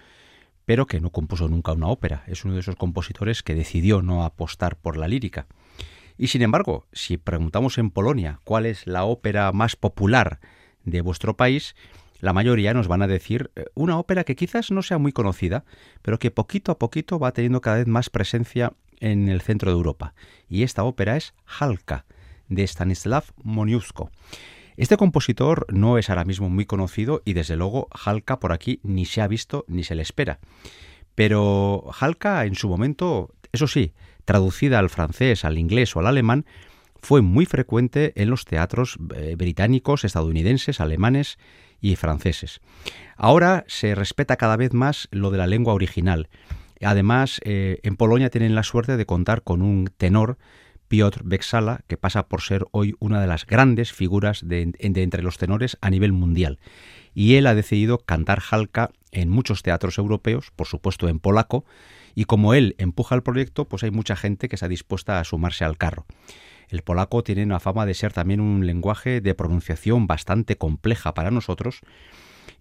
pero 0.64 0.86
que 0.86 1.02
no 1.02 1.10
compuso 1.12 1.50
nunca 1.50 1.74
una 1.74 1.88
ópera. 1.88 2.24
Es 2.28 2.46
uno 2.46 2.54
de 2.54 2.62
esos 2.62 2.78
compositores 2.78 3.44
que 3.44 3.56
decidió 3.56 4.02
no 4.02 4.24
apostar 4.24 4.78
por 4.78 4.96
la 4.96 5.10
lírica. 5.10 5.48
Y 6.18 6.28
sin 6.28 6.42
embargo, 6.42 6.88
si 6.94 7.18
preguntamos 7.18 7.78
en 7.78 7.92
Polonia 7.92 8.40
cuál 8.46 8.66
es 8.66 8.88
la 8.88 9.04
ópera 9.04 9.52
más 9.52 9.76
popular 9.76 10.40
de 10.86 11.02
vuestro 11.02 11.36
país, 11.36 11.76
la 12.20 12.34
mayoría 12.34 12.74
nos 12.74 12.88
van 12.88 13.02
a 13.02 13.08
decir 13.08 13.52
eh, 13.56 13.66
una 13.76 14.00
ópera 14.00 14.24
que 14.24 14.36
quizás 14.36 14.72
no 14.72 14.82
sea 14.82 14.98
muy 14.98 15.12
conocida, 15.12 15.66
pero 16.02 16.18
que 16.18 16.32
poquito 16.32 16.72
a 16.72 16.80
poquito 16.80 17.20
va 17.20 17.32
teniendo 17.32 17.62
cada 17.62 17.78
vez 17.78 17.88
más 17.88 18.10
presencia 18.10 18.74
en 19.00 19.30
el 19.30 19.42
centro 19.42 19.70
de 19.70 19.78
Europa. 19.78 20.14
Y 20.50 20.64
esta 20.64 20.84
ópera 20.84 21.18
es 21.18 21.34
Halka, 21.46 22.06
de 22.50 22.64
Stanislav 22.64 23.26
Moniuszko. 23.44 24.10
Este 24.78 24.96
compositor 24.96 25.66
no 25.74 25.98
es 25.98 26.10
ahora 26.12 26.24
mismo 26.24 26.50
muy 26.50 26.66
conocido 26.66 27.24
y 27.26 27.34
desde 27.34 27.56
luego 27.56 27.88
Halka 27.92 28.40
por 28.40 28.54
aquí 28.54 28.80
ni 28.84 29.06
se 29.06 29.22
ha 29.22 29.28
visto 29.28 29.66
ni 29.68 29.84
se 29.84 29.96
le 29.96 30.04
espera. 30.04 30.40
Pero 31.16 31.90
Halka 32.00 32.46
en 32.46 32.54
su 32.54 32.70
momento, 32.70 33.34
eso 33.52 33.68
sí, 33.68 33.94
traducida 34.24 34.78
al 34.78 34.92
francés, 34.92 35.46
al 35.46 35.58
inglés 35.58 35.96
o 35.96 36.00
al 36.00 36.06
alemán, 36.06 36.46
fue 37.02 37.24
muy 37.24 37.48
frecuente 37.48 38.14
en 38.16 38.30
los 38.30 38.46
teatros 38.46 39.00
eh, 39.16 39.34
británicos, 39.36 40.04
estadounidenses, 40.04 40.80
alemanes 40.80 41.40
y 41.82 41.96
franceses. 41.96 42.62
Ahora 43.16 43.66
se 43.68 43.96
respeta 43.96 44.36
cada 44.36 44.58
vez 44.58 44.74
más 44.74 45.08
lo 45.10 45.32
de 45.32 45.40
la 45.40 45.48
lengua 45.48 45.74
original. 45.74 46.30
Además, 46.84 47.42
eh, 47.44 47.80
en 47.82 47.96
Polonia 47.96 48.30
tienen 48.30 48.54
la 48.54 48.62
suerte 48.62 48.96
de 48.96 49.06
contar 49.08 49.42
con 49.42 49.64
un 49.64 49.90
tenor, 49.98 50.38
Piotr 50.88 51.22
Beksala, 51.24 51.82
que 51.88 51.98
pasa 51.98 52.28
por 52.28 52.42
ser 52.42 52.66
hoy 52.72 52.96
una 53.00 53.22
de 53.22 53.28
las 53.28 53.46
grandes 53.46 53.92
figuras 53.92 54.48
de, 54.48 54.74
entre 54.80 55.22
los 55.22 55.38
tenores 55.38 55.78
a 55.82 55.90
nivel 55.90 56.14
mundial. 56.14 56.60
Y 57.14 57.36
él 57.36 57.48
ha 57.48 57.56
decidido 57.56 58.00
cantar 58.00 58.42
Halka 58.50 58.92
en 59.12 59.30
muchos 59.30 59.64
teatros 59.64 59.98
europeos, 59.98 60.52
por 60.56 60.68
supuesto 60.68 61.10
en 61.10 61.20
polaco, 61.20 61.66
y 62.16 62.26
como 62.26 62.54
él 62.54 62.76
empuja 62.78 63.16
el 63.16 63.24
proyecto, 63.24 63.66
pues 63.66 63.84
hay 63.84 63.92
mucha 63.92 64.16
gente 64.16 64.50
que 64.50 64.56
está 64.56 64.68
dispuesta 64.68 65.20
a 65.20 65.24
sumarse 65.24 65.66
al 65.66 65.78
carro. 65.78 66.06
El 66.70 66.82
polaco 66.82 67.24
tiene 67.24 67.44
una 67.44 67.60
fama 67.60 67.86
de 67.86 67.94
ser 67.94 68.14
también 68.14 68.42
un 68.42 68.66
lenguaje 68.66 69.22
de 69.22 69.36
pronunciación 69.36 70.08
bastante 70.08 70.58
compleja 70.58 71.14
para 71.14 71.32
nosotros 71.32 71.82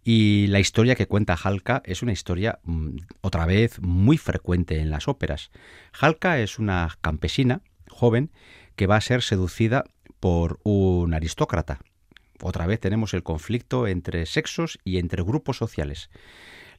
y 0.05 0.47
la 0.49 0.61
historia 0.61 0.95
que 0.95 1.09
cuenta 1.09 1.35
Halka 1.35 1.83
es 1.85 2.03
una 2.03 2.13
historia, 2.13 2.61
mm, 2.63 2.97
otra 3.23 3.45
vez, 3.45 3.81
muy 3.81 4.19
frecuente 4.19 4.79
en 4.79 4.91
las 4.91 5.09
óperas. 5.09 5.51
Halka 6.01 6.39
es 6.39 6.61
una 6.61 6.97
campesina 7.01 7.61
joven 7.97 8.31
que 8.77 8.87
va 8.87 8.97
a 8.97 9.01
ser 9.01 9.23
seducida 9.23 9.85
por 10.21 10.61
un 10.63 11.15
aristócrata. 11.15 11.81
Otra 12.43 12.67
vez 12.67 12.81
tenemos 12.81 13.15
el 13.15 13.23
conflicto 13.23 13.87
entre 13.87 14.27
sexos 14.27 14.79
y 14.85 14.99
entre 14.99 15.23
grupos 15.23 15.57
sociales. 15.57 16.11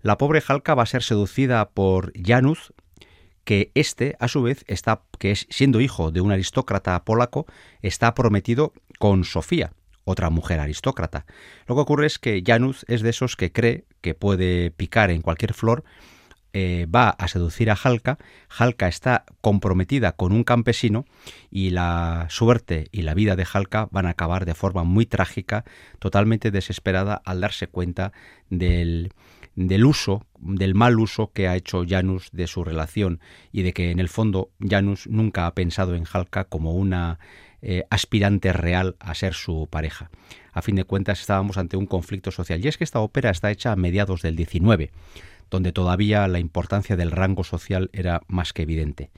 La 0.01 0.17
pobre 0.17 0.43
Halka 0.47 0.75
va 0.75 0.83
a 0.83 0.87
ser 0.87 1.03
seducida 1.03 1.69
por 1.69 2.13
Janusz, 2.13 2.71
que 3.43 3.71
este, 3.73 4.15
a 4.19 4.27
su 4.27 4.43
vez, 4.43 4.63
está, 4.67 5.01
que 5.19 5.31
es 5.31 5.47
siendo 5.49 5.81
hijo 5.81 6.11
de 6.11 6.21
un 6.21 6.31
aristócrata 6.31 7.03
polaco, 7.03 7.47
está 7.81 8.13
prometido 8.13 8.73
con 8.99 9.23
Sofía, 9.23 9.71
otra 10.03 10.29
mujer 10.29 10.59
aristócrata. 10.59 11.25
Lo 11.65 11.75
que 11.75 11.81
ocurre 11.81 12.05
es 12.05 12.19
que 12.19 12.43
Janus 12.45 12.85
es 12.87 13.01
de 13.01 13.09
esos 13.09 13.35
que 13.35 13.51
cree 13.51 13.85
que 14.01 14.13
puede 14.13 14.71
picar 14.71 15.09
en 15.11 15.21
cualquier 15.21 15.53
flor, 15.53 15.83
eh, 16.53 16.87
va 16.93 17.09
a 17.09 17.27
seducir 17.27 17.69
a 17.69 17.77
Halka, 17.81 18.17
Halka 18.49 18.87
está 18.87 19.25
comprometida 19.41 20.13
con 20.13 20.31
un 20.31 20.43
campesino 20.43 21.05
y 21.51 21.71
la 21.71 22.27
suerte 22.29 22.87
y 22.91 23.03
la 23.03 23.13
vida 23.13 23.35
de 23.35 23.45
Halka 23.51 23.87
van 23.91 24.05
a 24.05 24.11
acabar 24.11 24.45
de 24.45 24.55
forma 24.55 24.83
muy 24.83 25.05
trágica, 25.05 25.65
totalmente 25.99 26.51
desesperada 26.51 27.21
al 27.25 27.41
darse 27.41 27.67
cuenta 27.67 28.11
del, 28.49 29.11
del 29.55 29.85
uso, 29.85 30.25
del 30.39 30.75
mal 30.75 30.99
uso 30.99 31.31
que 31.33 31.47
ha 31.47 31.55
hecho 31.55 31.83
Janus 31.87 32.29
de 32.31 32.47
su 32.47 32.63
relación 32.63 33.19
y 33.51 33.63
de 33.63 33.73
que 33.73 33.91
en 33.91 33.99
el 33.99 34.09
fondo 34.09 34.51
Janus 34.59 35.07
nunca 35.07 35.47
ha 35.47 35.53
pensado 35.53 35.95
en 35.95 36.05
Halka 36.11 36.45
como 36.45 36.73
una 36.73 37.19
eh, 37.63 37.85
aspirante 37.89 38.53
real 38.53 38.95
a 38.99 39.15
ser 39.15 39.33
su 39.33 39.67
pareja. 39.67 40.11
A 40.53 40.61
fin 40.61 40.75
de 40.75 40.83
cuentas 40.83 41.19
estábamos 41.19 41.57
ante 41.57 41.75
un 41.75 41.87
conflicto 41.87 42.29
social 42.29 42.63
y 42.63 42.67
es 42.67 42.77
que 42.77 42.83
esta 42.83 42.99
ópera 42.99 43.31
está 43.31 43.49
hecha 43.49 43.71
a 43.71 43.75
mediados 43.75 44.21
del 44.21 44.35
19, 44.35 44.91
donde 45.49 45.71
todavía 45.71 46.27
la 46.27 46.39
importancia 46.39 46.95
del 46.95 47.11
rango 47.11 47.43
social 47.43 47.89
era 47.93 48.21
más 48.27 48.53
que 48.53 48.63
evidente. 48.63 49.11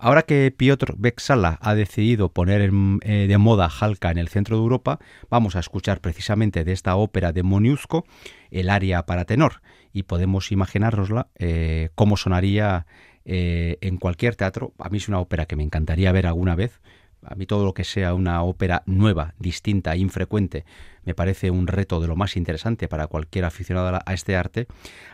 Ahora 0.00 0.22
que 0.22 0.54
Piotr 0.56 0.94
Beksala 0.96 1.58
ha 1.60 1.74
decidido 1.74 2.32
poner 2.32 2.70
eh, 3.02 3.26
de 3.26 3.38
moda 3.38 3.68
Halka 3.68 4.10
en 4.10 4.18
el 4.18 4.28
centro 4.28 4.56
de 4.56 4.62
Europa, 4.62 5.00
vamos 5.28 5.56
a 5.56 5.60
escuchar 5.60 6.00
precisamente 6.00 6.62
de 6.64 6.72
esta 6.72 6.94
ópera 6.94 7.32
de 7.32 7.42
Moniuszko 7.42 8.06
el 8.50 8.70
aria 8.70 9.04
para 9.06 9.24
tenor 9.24 9.60
y 9.92 10.04
podemos 10.04 10.52
imaginárnosla 10.52 11.28
eh, 11.36 11.90
cómo 11.96 12.16
sonaría 12.16 12.86
eh, 13.24 13.76
en 13.80 13.96
cualquier 13.96 14.36
teatro. 14.36 14.72
A 14.78 14.88
mí 14.88 14.98
es 14.98 15.08
una 15.08 15.20
ópera 15.20 15.46
que 15.46 15.56
me 15.56 15.64
encantaría 15.64 16.12
ver 16.12 16.26
alguna 16.26 16.54
vez. 16.54 16.80
A 17.24 17.34
mí 17.34 17.46
todo 17.46 17.64
lo 17.64 17.74
que 17.74 17.84
sea 17.84 18.14
una 18.14 18.42
ópera 18.42 18.82
nueva, 18.86 19.34
distinta, 19.38 19.96
infrecuente, 19.96 20.64
me 21.04 21.14
parece 21.14 21.50
un 21.50 21.66
reto 21.66 22.00
de 22.00 22.06
lo 22.06 22.16
más 22.16 22.36
interesante 22.36 22.88
para 22.88 23.06
cualquier 23.06 23.44
aficionado 23.44 23.98
a 24.04 24.14
este 24.14 24.36
arte. 24.36 24.66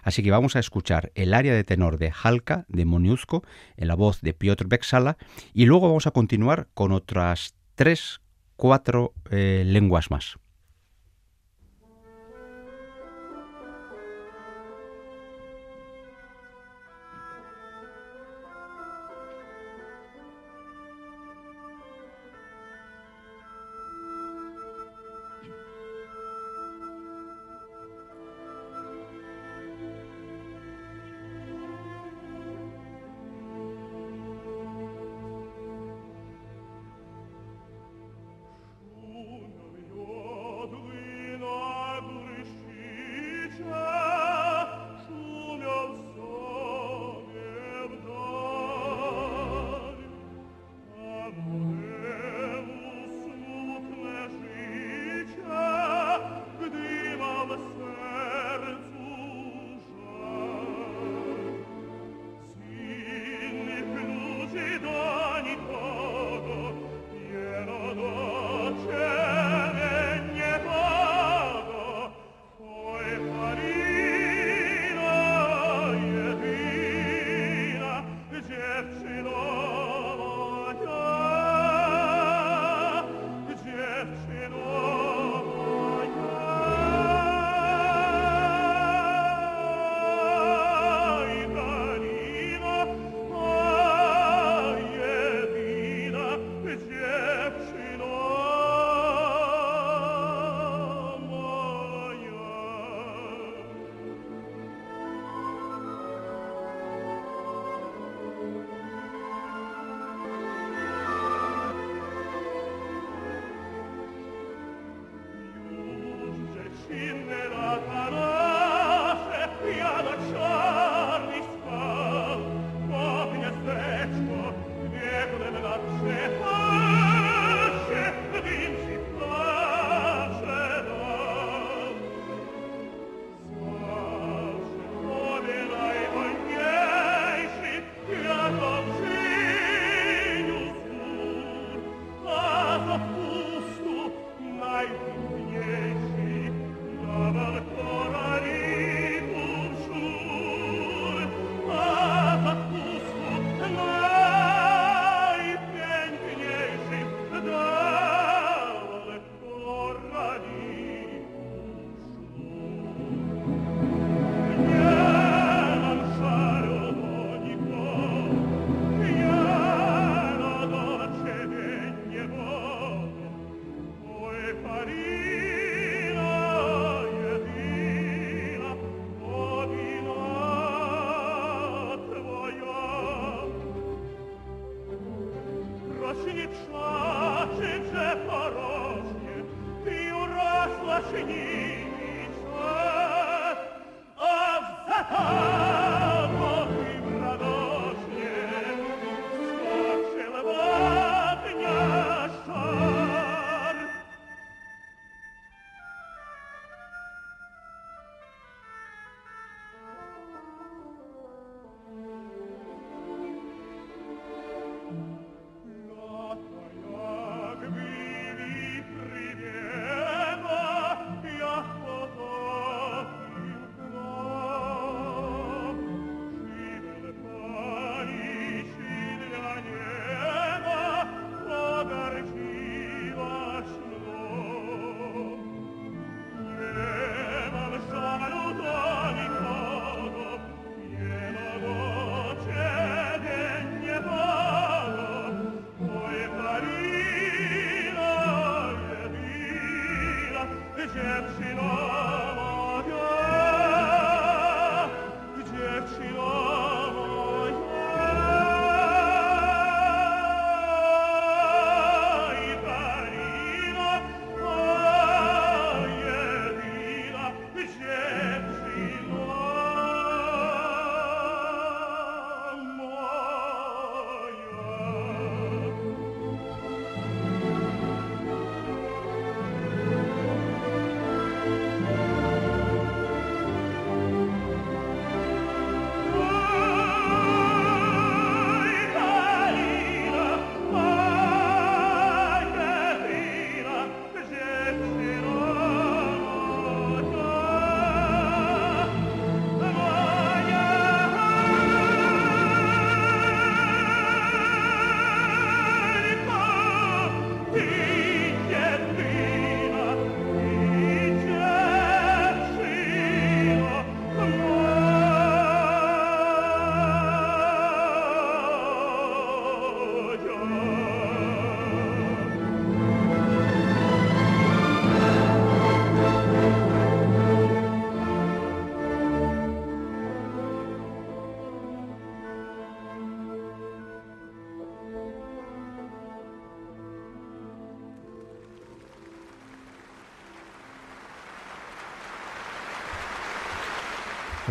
Así 0.03 0.23
que 0.23 0.31
vamos 0.31 0.57
a 0.57 0.59
escuchar 0.59 1.13
el 1.15 1.33
área 1.35 1.55
de 1.55 1.65
tenor 1.65 1.99
de 1.99 2.13
Halka 2.23 2.67
de 2.69 2.85
Moniuszko 2.85 3.43
en 3.77 3.89
la 3.89 3.95
voz 3.95 4.21
de 4.21 4.35
Piotr 4.35 4.67
Beksala 4.67 5.17
y 5.53 5.67
luego 5.67 5.89
vamos 5.89 6.07
a 6.07 6.11
continuar 6.11 6.69
con 6.75 6.93
otras 6.93 7.55
tres, 7.75 8.21
cuatro 8.57 9.15
eh, 9.31 9.63
lenguas 9.67 10.11
más. 10.11 10.37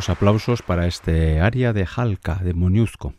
Aplausos 0.10 0.62
para 0.62 0.88
este 0.88 1.39
área 1.39 1.72
de 1.72 1.86
Jalca 1.86 2.36
de 2.36 2.54
Moniuzco. 2.54 3.13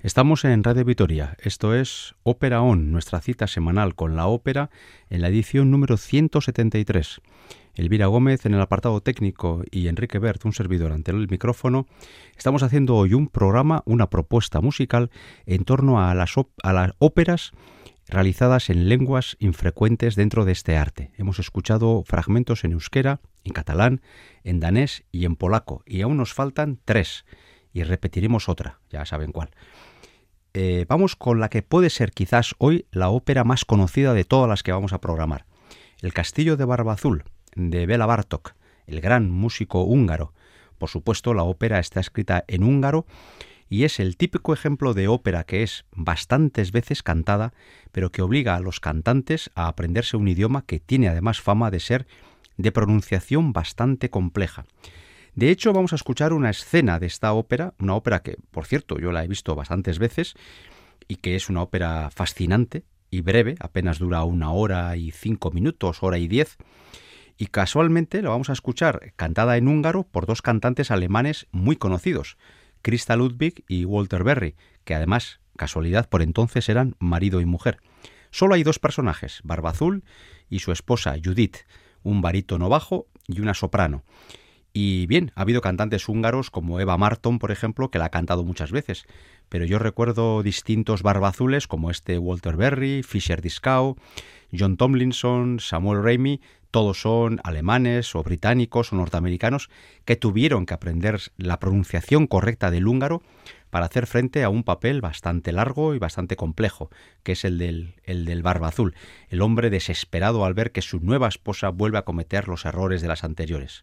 Estamos 0.00 0.44
en 0.44 0.62
Radio 0.62 0.84
Vitoria, 0.84 1.36
esto 1.40 1.74
es 1.74 2.14
Ópera 2.22 2.62
On, 2.62 2.92
nuestra 2.92 3.20
cita 3.20 3.46
semanal 3.46 3.94
con 3.94 4.16
la 4.16 4.26
ópera 4.26 4.70
en 5.10 5.20
la 5.20 5.28
edición 5.28 5.70
número 5.70 5.96
173. 5.96 7.20
Elvira 7.74 8.06
Gómez 8.06 8.46
en 8.46 8.54
el 8.54 8.60
apartado 8.60 9.00
técnico 9.00 9.62
y 9.70 9.88
Enrique 9.88 10.18
Bert, 10.18 10.44
un 10.44 10.52
servidor 10.52 10.92
ante 10.92 11.10
el 11.10 11.28
micrófono, 11.28 11.86
estamos 12.36 12.62
haciendo 12.62 12.94
hoy 12.94 13.12
un 13.12 13.28
programa, 13.28 13.82
una 13.84 14.08
propuesta 14.08 14.60
musical 14.60 15.10
en 15.44 15.64
torno 15.64 16.00
a 16.00 16.14
las, 16.14 16.34
a 16.62 16.72
las 16.72 16.92
óperas 16.98 17.52
realizadas 18.08 18.70
en 18.70 18.88
lenguas 18.88 19.36
infrecuentes 19.40 20.14
dentro 20.14 20.44
de 20.44 20.52
este 20.52 20.76
arte. 20.76 21.12
Hemos 21.16 21.38
escuchado 21.38 22.02
fragmentos 22.04 22.64
en 22.64 22.72
euskera, 22.72 23.20
en 23.44 23.52
catalán, 23.52 24.00
en 24.44 24.60
danés 24.60 25.04
y 25.12 25.24
en 25.24 25.36
polaco, 25.36 25.82
y 25.86 26.02
aún 26.02 26.16
nos 26.16 26.32
faltan 26.32 26.78
tres, 26.84 27.24
y 27.72 27.82
repetiremos 27.82 28.48
otra, 28.48 28.80
ya 28.90 29.04
saben 29.04 29.32
cuál. 29.32 29.50
Eh, 30.54 30.86
vamos 30.88 31.16
con 31.16 31.40
la 31.40 31.50
que 31.50 31.62
puede 31.62 31.90
ser 31.90 32.12
quizás 32.12 32.54
hoy 32.58 32.86
la 32.90 33.10
ópera 33.10 33.44
más 33.44 33.64
conocida 33.64 34.14
de 34.14 34.24
todas 34.24 34.48
las 34.48 34.62
que 34.62 34.72
vamos 34.72 34.92
a 34.92 35.00
programar. 35.00 35.44
El 36.00 36.14
Castillo 36.14 36.56
de 36.56 36.64
Barba 36.64 36.94
Azul, 36.94 37.24
de 37.54 37.86
Bela 37.86 38.06
Bartok, 38.06 38.54
el 38.86 39.00
gran 39.00 39.30
músico 39.30 39.82
húngaro. 39.82 40.32
Por 40.78 40.88
supuesto, 40.88 41.34
la 41.34 41.42
ópera 41.42 41.78
está 41.78 42.00
escrita 42.00 42.44
en 42.48 42.62
húngaro 42.62 43.06
y 43.68 43.84
es 43.84 44.00
el 44.00 44.16
típico 44.16 44.52
ejemplo 44.52 44.94
de 44.94 45.08
ópera 45.08 45.44
que 45.44 45.62
es 45.62 45.84
bastantes 45.92 46.72
veces 46.72 47.02
cantada, 47.02 47.52
pero 47.92 48.10
que 48.10 48.22
obliga 48.22 48.54
a 48.54 48.60
los 48.60 48.80
cantantes 48.80 49.50
a 49.54 49.68
aprenderse 49.68 50.16
un 50.16 50.28
idioma 50.28 50.64
que 50.64 50.80
tiene 50.80 51.08
además 51.08 51.40
fama 51.40 51.70
de 51.70 51.80
ser 51.80 52.06
de 52.56 52.72
pronunciación 52.72 53.52
bastante 53.52 54.10
compleja. 54.10 54.66
De 55.34 55.50
hecho, 55.50 55.72
vamos 55.72 55.92
a 55.92 55.96
escuchar 55.96 56.32
una 56.32 56.48
escena 56.48 56.98
de 56.98 57.06
esta 57.06 57.32
ópera, 57.34 57.74
una 57.78 57.94
ópera 57.94 58.22
que, 58.22 58.38
por 58.50 58.66
cierto, 58.66 58.98
yo 58.98 59.12
la 59.12 59.22
he 59.22 59.28
visto 59.28 59.54
bastantes 59.54 59.98
veces 59.98 60.34
y 61.08 61.16
que 61.16 61.36
es 61.36 61.50
una 61.50 61.62
ópera 61.62 62.10
fascinante 62.10 62.84
y 63.10 63.20
breve, 63.20 63.56
apenas 63.60 63.98
dura 63.98 64.24
una 64.24 64.50
hora 64.50 64.96
y 64.96 65.10
cinco 65.10 65.50
minutos, 65.50 66.02
hora 66.02 66.18
y 66.18 66.26
diez, 66.26 66.56
y 67.36 67.46
casualmente 67.46 68.22
la 68.22 68.30
vamos 68.30 68.48
a 68.48 68.54
escuchar 68.54 69.12
cantada 69.16 69.58
en 69.58 69.68
húngaro 69.68 70.04
por 70.04 70.24
dos 70.24 70.40
cantantes 70.40 70.90
alemanes 70.90 71.46
muy 71.52 71.76
conocidos, 71.76 72.38
Krista 72.86 73.16
Ludwig 73.16 73.64
y 73.66 73.84
Walter 73.84 74.22
Berry, 74.22 74.54
que 74.84 74.94
además, 74.94 75.40
casualidad, 75.56 76.08
por 76.08 76.22
entonces 76.22 76.68
eran 76.68 76.94
marido 77.00 77.40
y 77.40 77.44
mujer. 77.44 77.78
Solo 78.30 78.54
hay 78.54 78.62
dos 78.62 78.78
personajes, 78.78 79.40
Barba 79.42 79.70
Azul 79.70 80.04
y 80.48 80.60
su 80.60 80.70
esposa 80.70 81.16
Judith, 81.20 81.56
un 82.04 82.22
barítono 82.22 82.68
bajo 82.68 83.08
y 83.26 83.40
una 83.40 83.54
soprano. 83.54 84.04
Y 84.78 85.06
bien, 85.06 85.32
ha 85.34 85.40
habido 85.40 85.62
cantantes 85.62 86.06
húngaros 86.06 86.50
como 86.50 86.80
Eva 86.80 86.98
Marton, 86.98 87.38
por 87.38 87.50
ejemplo, 87.50 87.90
que 87.90 87.98
la 87.98 88.04
ha 88.04 88.10
cantado 88.10 88.44
muchas 88.44 88.72
veces, 88.72 89.06
pero 89.48 89.64
yo 89.64 89.78
recuerdo 89.78 90.42
distintos 90.42 91.02
barbazules 91.02 91.66
como 91.66 91.90
este 91.90 92.18
Walter 92.18 92.56
Berry, 92.56 93.02
Fisher 93.02 93.40
Discow, 93.40 93.96
John 94.52 94.76
Tomlinson, 94.76 95.60
Samuel 95.60 96.02
Raimi, 96.02 96.42
todos 96.70 97.00
son 97.00 97.40
alemanes 97.42 98.14
o 98.14 98.22
británicos 98.22 98.92
o 98.92 98.96
norteamericanos 98.96 99.70
que 100.04 100.16
tuvieron 100.16 100.66
que 100.66 100.74
aprender 100.74 101.22
la 101.38 101.58
pronunciación 101.58 102.26
correcta 102.26 102.70
del 102.70 102.86
húngaro 102.86 103.22
para 103.70 103.86
hacer 103.86 104.06
frente 104.06 104.44
a 104.44 104.50
un 104.50 104.62
papel 104.62 105.00
bastante 105.00 105.52
largo 105.52 105.94
y 105.94 105.98
bastante 105.98 106.36
complejo, 106.36 106.90
que 107.22 107.32
es 107.32 107.46
el 107.46 107.56
del, 107.56 107.94
el 108.04 108.26
del 108.26 108.42
barba 108.42 108.68
azul, 108.68 108.94
el 109.30 109.40
hombre 109.40 109.70
desesperado 109.70 110.44
al 110.44 110.52
ver 110.52 110.70
que 110.70 110.82
su 110.82 111.00
nueva 111.00 111.28
esposa 111.28 111.70
vuelve 111.70 111.96
a 111.96 112.04
cometer 112.04 112.46
los 112.46 112.66
errores 112.66 113.00
de 113.00 113.08
las 113.08 113.24
anteriores. 113.24 113.82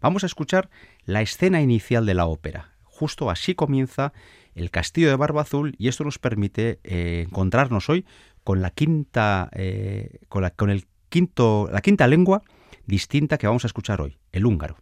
Vamos 0.00 0.22
a 0.22 0.26
escuchar 0.26 0.70
la 1.04 1.22
escena 1.22 1.60
inicial 1.60 2.06
de 2.06 2.14
la 2.14 2.26
ópera. 2.26 2.72
Justo 2.84 3.30
así 3.30 3.54
comienza 3.54 4.12
el 4.54 4.70
castillo 4.70 5.08
de 5.08 5.16
Barba 5.16 5.42
Azul 5.42 5.74
y 5.78 5.88
esto 5.88 6.04
nos 6.04 6.18
permite 6.18 6.80
eh, 6.82 7.24
encontrarnos 7.26 7.88
hoy 7.88 8.04
con 8.44 8.60
la 8.60 8.70
quinta, 8.70 9.50
eh, 9.52 10.20
con, 10.28 10.42
la, 10.42 10.50
con 10.50 10.70
el 10.70 10.86
quinto, 11.08 11.68
la 11.72 11.80
quinta 11.80 12.06
lengua 12.06 12.42
distinta 12.86 13.38
que 13.38 13.46
vamos 13.46 13.64
a 13.64 13.68
escuchar 13.68 14.00
hoy, 14.00 14.18
el 14.32 14.46
húngaro. 14.46 14.78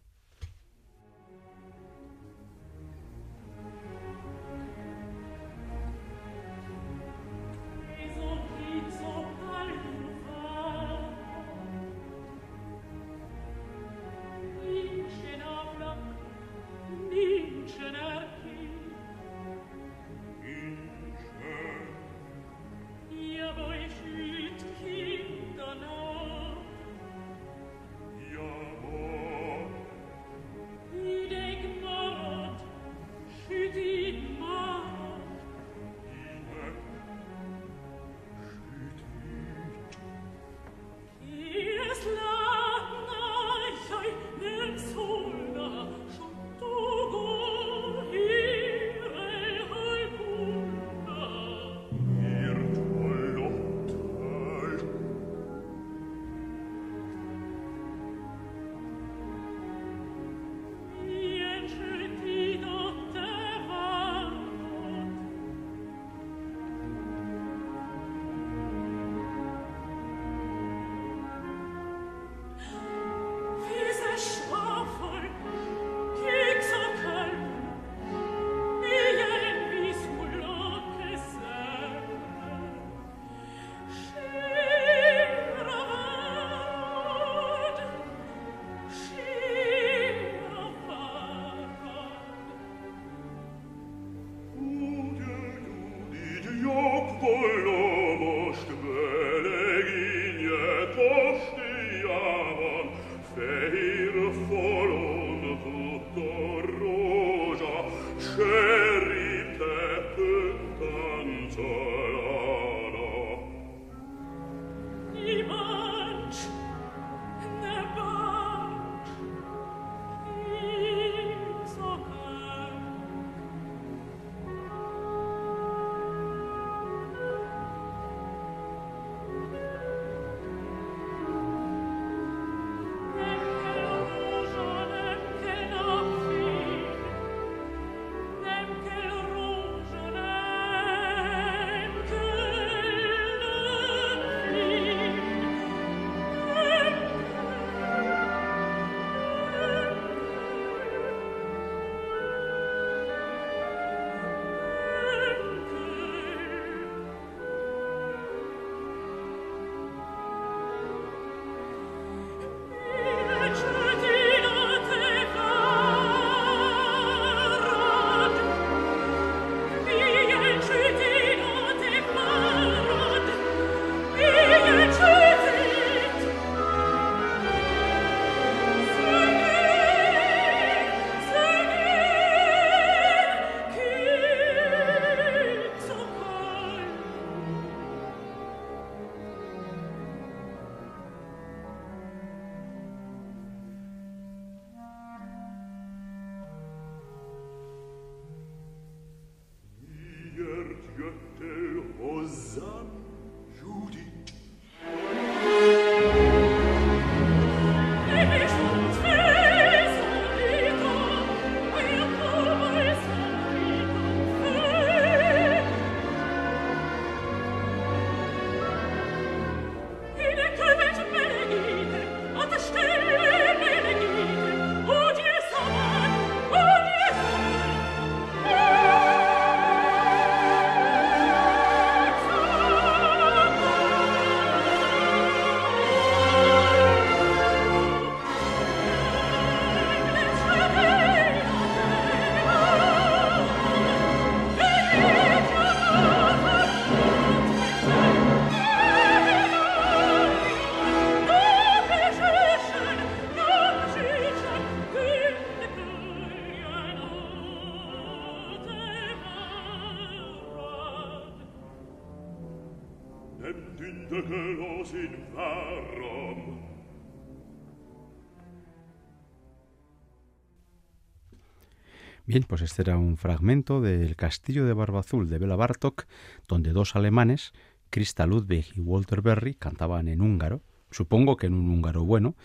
Bien, 272.25 272.43
pues 272.43 272.61
este 272.61 272.81
era 272.81 272.97
un 272.97 273.15
fragmento 273.15 273.79
del 273.79 274.17
Castillo 274.17 274.65
de 274.65 274.73
Barba 274.73 274.99
Azul 274.99 275.29
de 275.29 275.37
Bela 275.37 275.55
Bartok, 275.55 276.07
donde 276.47 276.73
dos 276.73 276.97
alemanes, 276.97 277.53
Christa 277.89 278.25
Ludwig 278.25 278.65
y 278.75 278.81
Walter 278.81 279.21
Berry, 279.21 279.53
cantaban 279.53 280.09
en 280.09 280.19
húngaro, 280.19 280.61
supongo 280.91 281.37
que 281.37 281.47
en 281.47 281.53
un 281.53 281.69
húngaro 281.69 282.03
bueno, 282.03 282.35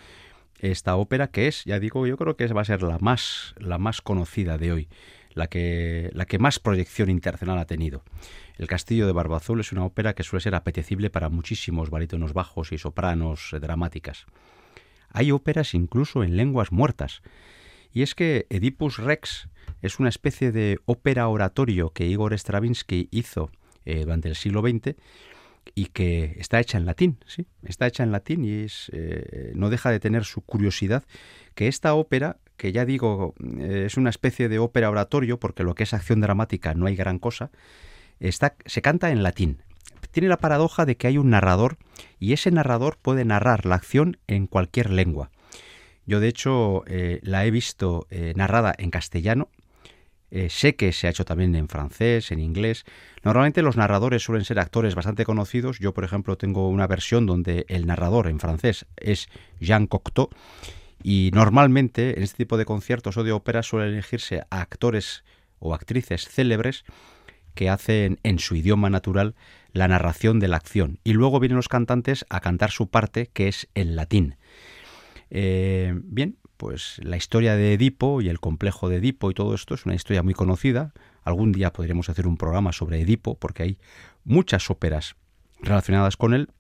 esta 0.61 0.95
ópera 0.95 1.33
que 1.33 1.49
es, 1.49 1.65
ya 1.65 1.81
digo, 1.81 2.07
yo 2.07 2.17
creo 2.17 2.37
que 2.37 2.47
va 2.47 2.61
a 2.61 2.65
ser 2.65 2.83
la 2.85 2.99
más, 3.01 3.57
la 3.59 3.79
más 3.79 4.03
conocida 4.03 4.57
de 4.57 4.71
hoy, 4.71 4.89
la 5.35 5.49
que, 5.49 6.11
la 6.13 6.27
que 6.27 6.39
más 6.39 6.59
proyección 6.59 7.11
internacional 7.11 7.59
ha 7.59 7.67
tenido. 7.67 8.03
El 8.59 8.67
Castillo 8.67 9.07
de 9.07 9.13
Barba 9.13 9.39
Azul 9.39 9.61
es 9.61 9.73
una 9.73 9.85
ópera 9.85 10.15
que 10.15 10.23
suele 10.23 10.43
ser 10.43 10.55
apetecible 10.55 11.11
para 11.11 11.29
muchísimos 11.29 11.91
barítonos 11.91 12.33
bajos 12.33 12.73
y 12.73 12.79
sopranos 12.79 13.51
dramáticas. 13.61 14.27
Hay 15.11 15.31
óperas 15.31 15.75
incluso 15.75 16.25
en 16.25 16.37
lenguas 16.37 16.73
muertas. 16.73 17.23
Y 17.93 18.03
es 18.03 18.15
que 18.15 18.47
Oedipus 18.51 18.99
Rex 18.99 19.49
es 19.83 19.99
una 19.99 20.09
especie 20.09 20.53
de 20.53 20.79
ópera 20.87 21.29
oratorio 21.29 21.91
que 21.91 22.07
Igor 22.07 22.33
Stravinsky 22.33 23.09
hizo 23.11 23.51
eh, 23.85 24.01
durante 24.01 24.29
el 24.29 24.37
siglo 24.37 24.63
XX 24.63 24.97
y 25.75 25.87
que 25.87 26.37
está 26.39 26.61
hecha 26.61 26.79
en 26.79 26.87
latín, 26.87 27.19
sí, 27.27 27.47
está 27.63 27.87
hecha 27.87 28.03
en 28.03 28.13
latín 28.13 28.45
y 28.45 28.65
es, 28.65 28.91
eh, 28.93 29.53
no 29.55 29.71
deja 29.71 29.91
de 29.91 30.01
tener 30.01 30.25
su 30.25 30.43
curiosidad 30.43 31.05
que 31.55 31.69
esta 31.69 31.95
ópera, 31.95 32.39
que 32.57 32.73
ya 32.73 32.85
digo, 32.85 33.35
eh, 33.59 33.85
es 33.87 33.97
una 33.97 34.11
especie 34.11 34.49
de 34.49 34.59
ópera 34.59 34.91
oratorio, 34.91 35.39
porque 35.39 35.65
lo 35.65 35.75
que 35.75 35.85
es 35.85 35.95
acción 35.95 36.21
dramática 36.21 36.75
no 36.75 36.87
hay 36.87 36.97
gran 36.97 37.19
cosa, 37.19 37.51
está, 38.21 38.55
se 38.67 38.83
canta 38.83 39.11
en 39.11 39.23
latín. 39.23 39.63
Tiene 40.11 40.29
la 40.29 40.37
paradoja 40.37 40.85
de 40.85 40.97
que 40.97 41.07
hay 41.07 41.17
un 41.17 41.31
narrador 41.31 41.79
y 42.19 42.33
ese 42.33 42.51
narrador 42.51 42.99
puede 43.01 43.25
narrar 43.25 43.65
la 43.65 43.77
acción 43.77 44.19
en 44.27 44.47
cualquier 44.47 44.91
lengua. 44.91 45.31
Yo 46.05 46.21
de 46.21 46.29
hecho 46.29 46.85
la 47.23 47.47
he 47.47 47.51
visto 47.51 48.09
narrada 48.35 48.75
en 48.77 48.91
castellano, 48.91 49.49
eh, 50.35 50.49
sé 50.49 50.77
que 50.77 50.93
se 50.93 51.07
ha 51.07 51.11
hecho 51.11 51.27
también 51.27 51.55
en 51.55 51.69
francés, 51.69 52.33
en 52.33 52.41
inglés. 52.41 52.87
Normalmente 53.23 53.61
los 53.61 53.77
narradores 53.77 54.23
suelen 54.23 54.47
ser 54.47 54.59
actores 54.59 54.95
bastante 54.95 55.27
conocidos. 55.27 55.79
Yo, 55.79 55.93
por 55.93 56.05
ejemplo, 56.05 56.39
tengo 56.39 56.71
una 56.71 56.87
versión 56.87 57.27
donde 57.27 57.67
el 57.69 57.87
narrador 57.87 58.29
en 58.29 58.41
francés 58.41 58.87
es 58.97 59.29
Jean 59.61 59.87
Cocteau. 59.87 60.31
Y 61.03 61.31
normalmente 61.35 62.17
en 62.17 62.23
este 62.23 62.39
tipo 62.39 62.57
de 62.57 62.65
conciertos 62.65 63.19
o 63.19 63.25
de 63.25 63.33
óperas 63.33 63.67
suelen 63.67 63.93
elegirse 63.93 64.41
a 64.49 64.63
actores 64.63 65.23
o 65.59 65.75
actrices 65.75 66.27
célebres 66.27 66.85
que 67.55 67.69
hacen 67.69 68.19
en 68.23 68.39
su 68.39 68.57
idioma 68.57 68.89
natural 68.89 69.35
la 69.75 69.87
narración 69.87 70.41
de 70.41 70.49
la 70.49 70.57
acción. 70.57 70.99
Y 71.05 71.13
luego 71.13 71.41
vienen 71.41 71.57
los 71.57 71.69
cantantes 71.69 72.25
a 72.31 72.41
cantar 72.41 72.71
su 72.71 72.89
parte, 72.89 73.29
que 73.35 73.49
es 73.49 73.69
en 73.75 73.97
latín. 73.97 74.37
Eh, 75.29 75.93
bien, 76.05 76.39
pues 76.63 77.01
la 77.03 77.17
historia 77.17 77.57
de 77.57 77.75
Edipo 77.75 78.21
y 78.21 78.29
el 78.29 78.39
complejo 78.39 78.89
de 78.89 78.99
Edipo 78.99 79.33
y 79.33 79.35
todo 79.35 79.53
esto 79.53 79.75
es 79.75 79.85
una 79.85 79.97
historia 79.97 80.23
muy 80.23 80.33
conocida. 80.33 80.93
Algún 81.25 81.51
día 81.51 81.73
podríamos 81.73 82.09
hacer 82.09 82.29
un 82.29 82.37
programa 82.37 82.71
sobre 82.71 83.01
Edipo 83.01 83.37
porque 83.37 83.65
hay 83.65 83.79
muchas 84.23 84.71
óperas 84.71 85.17
relacionadas 85.61 86.17
con 86.17 86.35
él. 86.35 86.51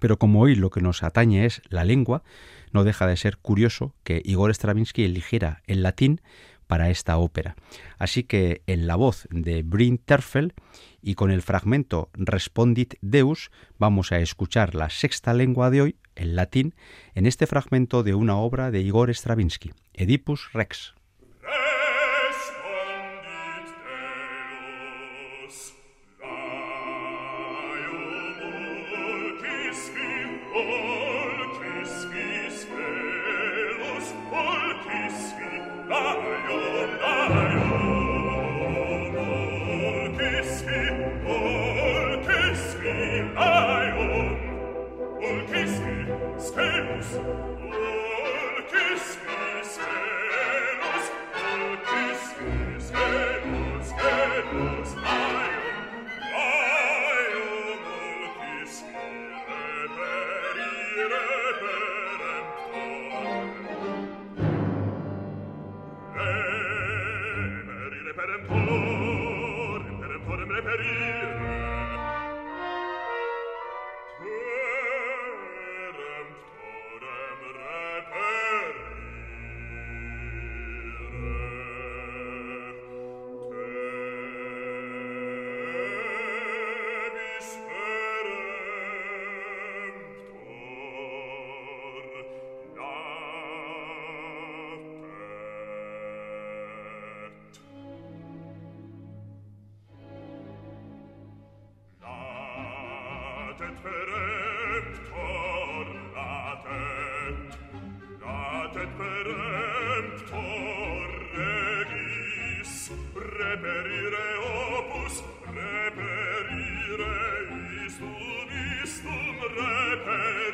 Pero 0.00 0.18
como 0.18 0.40
hoy 0.40 0.56
lo 0.56 0.70
que 0.70 0.80
nos 0.80 1.04
atañe 1.04 1.46
es 1.46 1.62
la 1.68 1.84
lengua, 1.84 2.24
no 2.72 2.82
deja 2.82 3.06
de 3.06 3.16
ser 3.16 3.36
curioso 3.36 3.94
que 4.02 4.20
Igor 4.24 4.52
Stravinsky 4.52 5.04
eligiera 5.04 5.62
el 5.68 5.84
latín 5.84 6.20
para 6.66 6.90
esta 6.90 7.16
ópera. 7.16 7.54
Así 7.98 8.24
que 8.24 8.62
en 8.66 8.88
la 8.88 8.96
voz 8.96 9.28
de 9.30 9.62
Brin 9.62 9.98
Terfel 9.98 10.52
y 11.00 11.14
con 11.14 11.30
el 11.30 11.42
fragmento 11.42 12.10
Respondit 12.14 12.94
Deus 13.02 13.52
vamos 13.78 14.10
a 14.10 14.18
escuchar 14.18 14.74
la 14.74 14.90
sexta 14.90 15.32
lengua 15.32 15.70
de 15.70 15.82
hoy, 15.82 15.96
el 16.16 16.36
latín, 16.36 16.74
en 17.14 17.26
este 17.26 17.46
fragmento 17.46 18.02
de 18.02 18.14
una 18.14 18.36
obra 18.36 18.70
de 18.70 18.80
Igor 18.80 19.10
Stravinsky, 19.10 19.72
Oedipus 19.98 20.52
Rex. 20.52 20.94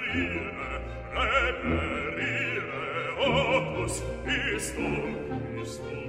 reperire, 0.08 0.80
reperire 1.12 2.62
opus 3.18 4.02
istum, 4.56 5.14
istum. 5.62 6.07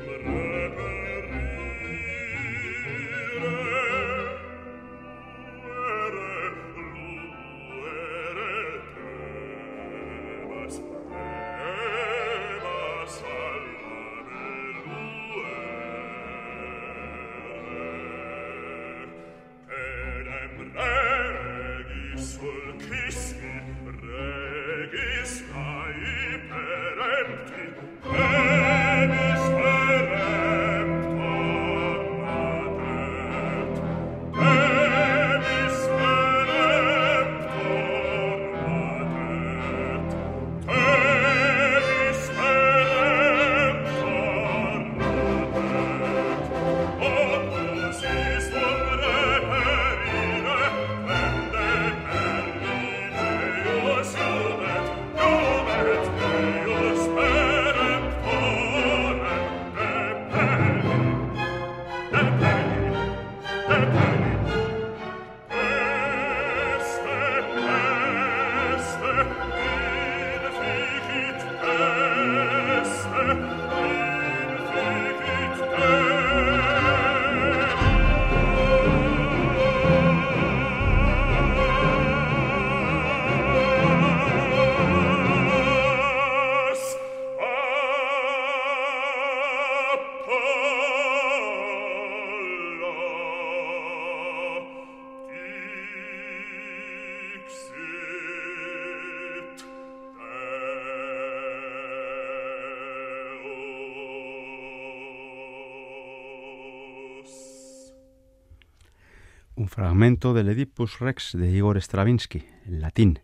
Fragmento 110.00 110.34
del 110.34 110.48
Oedipus 110.48 111.00
Rex 111.00 111.34
de 111.34 111.52
Igor 111.52 111.76
Stravinsky, 111.76 112.46
en 112.66 112.80
latín. 112.80 113.20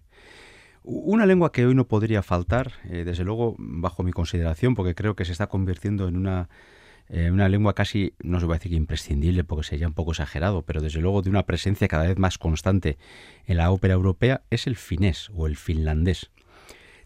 Una 0.84 1.26
lengua 1.26 1.53
que 1.53 1.65
hoy 1.65 1.73
no 1.73 1.88
podría 1.88 2.21
faltar, 2.21 2.73
eh, 2.89 3.05
desde 3.05 3.23
luego 3.23 3.55
bajo 3.57 4.03
mi 4.03 4.11
consideración, 4.11 4.76
porque 4.76 4.93
creo 4.93 5.15
que 5.15 5.23
se 5.23 5.32
está 5.32 5.47
convirtiendo 5.47 6.05
en 6.09 6.17
una, 6.17 6.49
eh, 7.07 7.32
una 7.32 7.47
lengua 7.47 7.76
casi, 7.76 8.13
no 8.21 8.41
se 8.41 8.45
va 8.45 8.55
a 8.55 8.57
decir 8.57 8.73
imprescindible, 8.73 9.45
porque 9.45 9.63
sería 9.63 9.88
un 9.88 9.93
poco 9.93 10.11
exagerado, 10.11 10.63
pero 10.63 10.82
desde 10.82 10.99
luego 10.99 11.21
de 11.21 11.30
una 11.30 11.43
presencia 11.43 11.88
cada 11.88 12.07
vez 12.07 12.17
más 12.17 12.38
constante 12.38 12.97
en 13.45 13.55
la 13.55 13.71
ópera 13.71 13.93
europea, 13.93 14.41
es 14.49 14.67
el 14.67 14.76
finés 14.76 15.32
o 15.34 15.47
el 15.47 15.55
finlandés. 15.55 16.30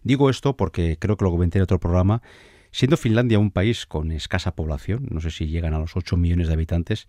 Digo 0.01 0.31
esto 0.31 0.57
porque 0.57 0.97
creo 0.97 1.15
que 1.15 1.25
lo 1.25 1.31
comenté 1.31 1.59
en 1.59 1.63
otro 1.65 1.79
programa, 1.79 2.23
siendo 2.71 2.97
Finlandia 2.97 3.37
un 3.37 3.51
país 3.51 3.85
con 3.85 4.11
escasa 4.11 4.55
población, 4.55 5.07
no 5.11 5.21
sé 5.21 5.29
si 5.29 5.45
llegan 5.45 5.75
a 5.75 5.79
los 5.79 5.95
8 5.95 6.17
millones 6.17 6.47
de 6.47 6.53
habitantes, 6.53 7.05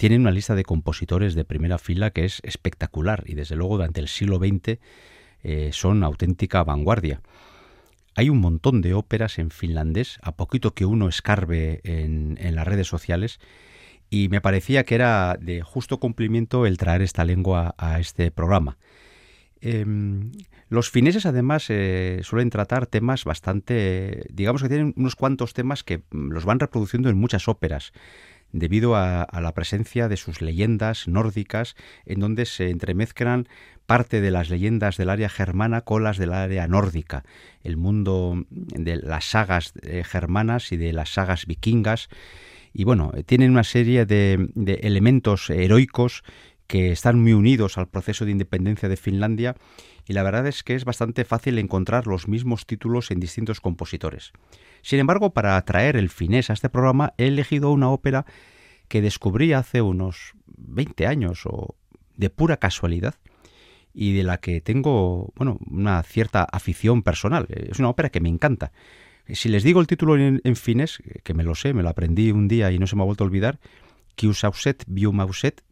tienen 0.00 0.22
una 0.22 0.30
lista 0.30 0.54
de 0.54 0.64
compositores 0.64 1.34
de 1.34 1.44
primera 1.44 1.76
fila 1.76 2.10
que 2.10 2.24
es 2.24 2.40
espectacular 2.42 3.22
y 3.26 3.34
desde 3.34 3.54
luego 3.54 3.76
durante 3.76 4.00
el 4.00 4.08
siglo 4.08 4.38
XX 4.38 4.78
eh, 5.42 5.70
son 5.74 6.04
auténtica 6.04 6.64
vanguardia. 6.64 7.20
Hay 8.14 8.30
un 8.30 8.38
montón 8.38 8.80
de 8.80 8.94
óperas 8.94 9.38
en 9.38 9.50
finlandés, 9.50 10.18
a 10.22 10.32
poquito 10.36 10.72
que 10.72 10.86
uno 10.86 11.06
escarbe 11.06 11.82
en, 11.84 12.38
las 12.54 12.66
redes 12.66 12.86
sociales, 12.86 13.40
y 14.08 14.30
me 14.30 14.40
parecía 14.40 14.84
que 14.84 14.94
era 14.94 15.36
de 15.38 15.60
justo 15.60 16.00
cumplimiento 16.00 16.64
el 16.64 16.78
traer 16.78 17.02
esta 17.02 17.26
lengua 17.26 17.74
a 17.76 18.00
este 18.00 18.30
programa. 18.30 18.78
Em, 19.60 20.32
los 20.70 20.88
fineses 20.88 21.26
además 21.26 21.66
eh, 21.68 22.20
suelen 22.22 22.48
tratar 22.48 22.86
temas 22.86 23.24
bastante, 23.24 24.24
digamos 24.32 24.62
que 24.62 24.70
tienen 24.70 24.94
unos 24.96 25.14
cuantos 25.14 25.52
temas 25.52 25.84
que 25.84 26.00
los 26.10 26.46
van 26.46 26.58
reproduciendo 26.58 27.10
en 27.10 27.18
muchas 27.18 27.48
óperas 27.48 27.92
debido 28.52 28.96
a, 28.96 29.26
la 29.40 29.54
presencia 29.54 30.08
de 30.08 30.16
sus 30.16 30.40
leyendas 30.40 31.08
nórdicas, 31.08 31.76
en 32.06 32.20
donde 32.20 32.46
se 32.46 32.70
entremezclan 32.70 33.48
parte 33.86 34.20
de 34.20 34.30
las 34.30 34.50
leyendas 34.50 34.96
del 34.96 35.10
área 35.10 35.28
germana 35.28 35.80
con 35.82 36.04
las 36.04 36.18
del 36.18 36.32
área 36.32 36.68
nórdica, 36.68 37.24
el 37.62 37.76
mundo 37.76 38.44
de 38.50 38.96
las 38.96 39.24
sagas 39.24 39.72
eh, 39.82 40.04
germanas 40.04 40.72
y 40.72 40.76
de 40.76 40.92
las 40.92 41.10
sagas 41.10 41.46
vikingas. 41.46 42.08
Y 42.72 42.84
bueno, 42.84 43.12
tienen 43.26 43.50
una 43.50 43.64
serie 43.64 44.06
de, 44.06 44.48
de 44.54 44.74
elementos 44.82 45.50
heroicos 45.50 46.22
que 46.68 46.92
están 46.92 47.20
muy 47.20 47.32
unidos 47.32 47.78
al 47.78 47.88
proceso 47.88 48.24
de 48.24 48.30
independencia 48.30 48.88
de 48.88 48.96
Finlandia 48.96 49.56
y 50.06 50.12
la 50.12 50.22
verdad 50.22 50.46
es 50.46 50.62
que 50.62 50.76
es 50.76 50.84
bastante 50.84 51.24
fácil 51.24 51.58
encontrar 51.58 52.06
los 52.06 52.28
mismos 52.28 52.64
títulos 52.64 53.10
en 53.10 53.18
distintos 53.18 53.60
compositores. 53.60 54.32
Sin 54.82 54.98
embargo, 54.98 55.30
para 55.32 55.56
atraer 55.56 55.96
el 55.96 56.08
finés 56.08 56.50
a 56.50 56.54
este 56.54 56.68
programa 56.68 57.14
he 57.18 57.26
elegido 57.26 57.70
una 57.70 57.90
ópera 57.90 58.26
que 58.88 59.00
descubrí 59.00 59.52
hace 59.52 59.82
unos 59.82 60.34
20 60.46 61.06
años 61.06 61.42
o 61.46 61.76
de 62.16 62.30
pura 62.30 62.56
casualidad 62.58 63.14
y 63.94 64.14
de 64.14 64.22
la 64.22 64.38
que 64.38 64.60
tengo, 64.60 65.32
bueno, 65.36 65.58
una 65.70 66.02
cierta 66.02 66.44
afición 66.44 67.02
personal. 67.02 67.46
Es 67.50 67.78
una 67.78 67.88
ópera 67.88 68.10
que 68.10 68.20
me 68.20 68.28
encanta. 68.28 68.72
Si 69.28 69.48
les 69.48 69.62
digo 69.62 69.80
el 69.80 69.86
título 69.86 70.16
en, 70.16 70.56
finés, 70.56 71.02
que 71.22 71.34
me 71.34 71.44
lo 71.44 71.54
sé, 71.54 71.72
me 71.72 71.82
lo 71.82 71.88
aprendí 71.88 72.30
un 72.32 72.48
día 72.48 72.70
y 72.72 72.78
no 72.78 72.86
se 72.86 72.96
me 72.96 73.02
ha 73.02 73.04
vuelto 73.04 73.24
a 73.24 73.26
olvidar, 73.26 73.60
Kiusauset 74.16 74.84
Biumauset, 74.86 75.62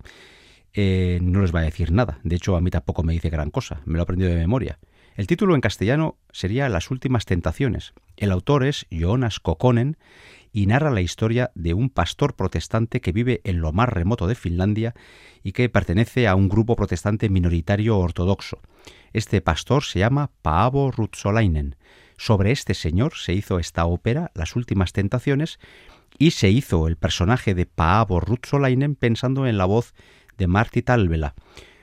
eh, 0.75 1.19
no 1.23 1.43
les 1.43 1.55
va 1.55 1.61
a 1.61 1.65
decir 1.65 1.91
nada. 1.93 2.21
De 2.23 2.37
hecho, 2.37 2.57
a 2.57 2.61
mí 2.61 2.71
tampoco 2.71 3.03
me 3.03 3.13
dice 3.13 3.31
gran 3.31 3.51
cosa. 3.51 3.81
Me 3.85 3.95
lo 3.95 4.01
he 4.01 4.03
aprendido 4.03 4.31
de 4.31 4.37
memoria. 4.37 4.79
El 5.19 5.27
título 5.27 5.57
en 5.57 5.61
castellano 5.61 6.17
sería 6.31 6.69
Las 6.69 6.93
últimas 6.93 7.25
tentaciones. 7.25 7.93
El 8.17 8.31
autor 8.31 8.65
es 8.65 8.87
Jonas 8.89 9.41
Kokonen 9.41 9.97
y 10.53 10.67
narra 10.67 10.93
la 10.93 11.01
historia 11.01 11.51
de 11.57 11.75
un 11.75 11.91
pastor 11.91 12.37
protestante 12.37 13.01
que 13.01 13.11
vive 13.11 13.41
en 13.43 13.61
lo 13.61 13.73
más 13.73 13.89
remoto 13.89 14.29
de 14.29 14.37
Finlandia 14.37 14.95
y 15.43 15.51
que 15.51 15.69
pertenece 15.69 16.29
a 16.29 16.37
un 16.37 16.49
grupo 16.49 16.77
protestante 16.77 17.31
minoritario 17.31 17.99
ortodoxo. 17.99 18.61
Este 19.13 19.41
pastor 19.41 19.83
se 19.83 19.99
llama 19.99 20.31
Paavo 20.41 20.93
Rutsolainen. 20.93 21.75
Sobre 22.17 22.53
este 22.53 22.75
señor 22.75 23.15
se 23.17 23.33
hizo 23.33 23.59
esta 23.59 23.87
ópera, 23.87 24.31
Las 24.35 24.55
últimas 24.55 24.93
tentaciones, 24.93 25.59
y 26.17 26.31
se 26.31 26.49
hizo 26.49 26.87
el 26.87 26.97
personaje 26.97 27.57
de 27.57 27.67
Paavo 27.67 28.21
Rutsolainen 28.21 28.95
pensando 28.95 29.49
en 29.49 29.59
la 29.59 29.65
voz 29.65 29.95
de 30.37 30.47
Marty 30.47 30.83
Talvela, 30.83 31.35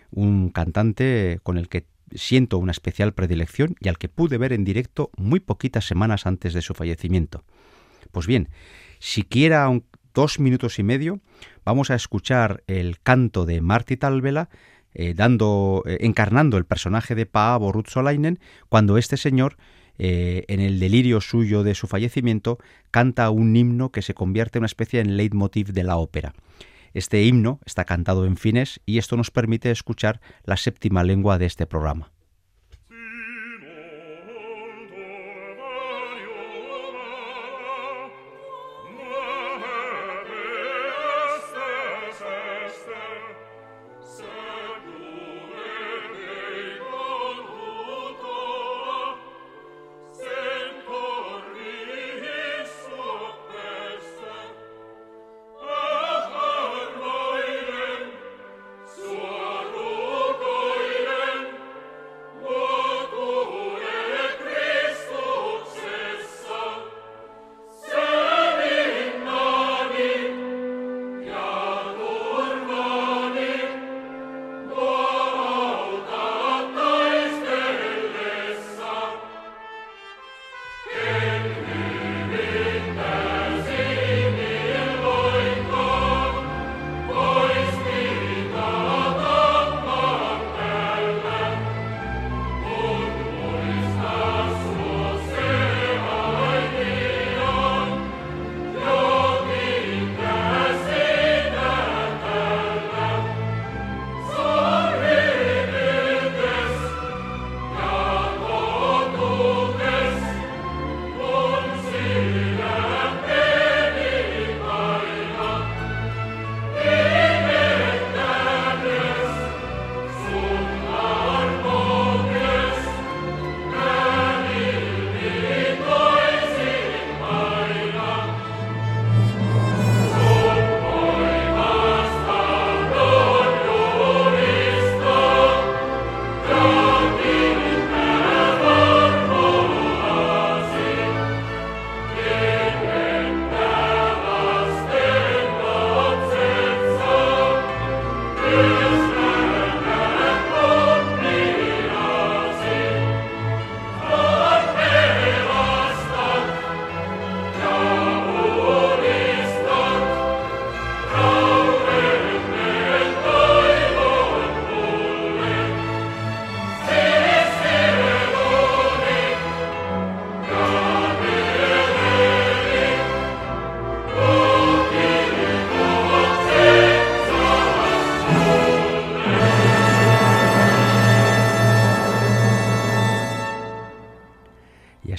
un 0.09 0.51
cantante 0.51 1.41
con 1.43 1.57
el 1.57 1.67
que 1.67 1.85
siento 2.13 2.57
una 2.57 2.71
especial 2.71 3.13
predilección 3.13 3.75
y 3.79 3.89
al 3.89 3.97
que 3.97 4.09
pude 4.09 4.37
ver 4.37 4.53
en 4.53 4.63
directo 4.63 5.11
muy 5.17 5.39
poquitas 5.39 5.85
semanas 5.85 6.25
antes 6.25 6.53
de 6.53 6.61
su 6.61 6.73
fallecimiento. 6.73 7.43
Pues 8.11 8.27
bien, 8.27 8.49
siquiera 8.99 9.69
dos 10.13 10.39
minutos 10.39 10.79
y 10.79 10.83
medio, 10.83 11.19
vamos 11.65 11.91
a 11.91 11.95
escuchar 11.95 12.63
el 12.67 12.99
canto 13.01 13.45
de 13.45 13.61
Marty 13.61 13.97
Talvela, 13.97 14.49
eh, 14.93 15.13
dando, 15.13 15.83
eh, 15.85 15.97
encarnando 16.01 16.57
el 16.57 16.65
personaje 16.65 17.15
de 17.15 17.25
Paavo 17.25 17.73
Rutsolainen, 17.73 18.39
cuando 18.69 18.97
este 18.97 19.17
señor, 19.17 19.57
eh, 19.97 20.45
en 20.47 20.61
el 20.61 20.79
delirio 20.79 21.19
suyo 21.19 21.63
de 21.63 21.75
su 21.75 21.87
fallecimiento, 21.87 22.59
canta 22.91 23.29
un 23.29 23.53
himno 23.55 23.91
que 23.91 24.01
se 24.01 24.13
convierte 24.13 24.57
en 24.57 24.61
una 24.61 24.67
especie 24.67 25.03
de 25.03 25.09
leitmotiv 25.09 25.73
de 25.73 25.83
la 25.83 25.97
ópera. 25.97 26.33
Este 26.95 27.21
himno 27.23 27.59
está 27.65 27.83
cantado 27.83 28.25
en 28.25 28.37
finés 28.37 28.79
y 28.85 28.99
esto 28.99 29.17
nos 29.17 29.29
permite 29.29 29.69
escuchar 29.69 30.21
la 30.45 30.55
séptima 30.55 31.03
lengua 31.03 31.37
de 31.37 31.45
este 31.45 31.67
programa. 31.67 32.14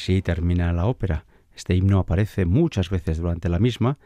Así 0.07 0.23
termina 0.23 0.73
la 0.73 0.87
ópera. 0.87 1.25
Este 1.53 1.75
himno 1.75 1.99
aparece 1.99 2.47
muchas 2.47 2.91
veces 2.91 3.19
durante 3.19 3.49
la 3.49 3.59
misma, 3.59 3.99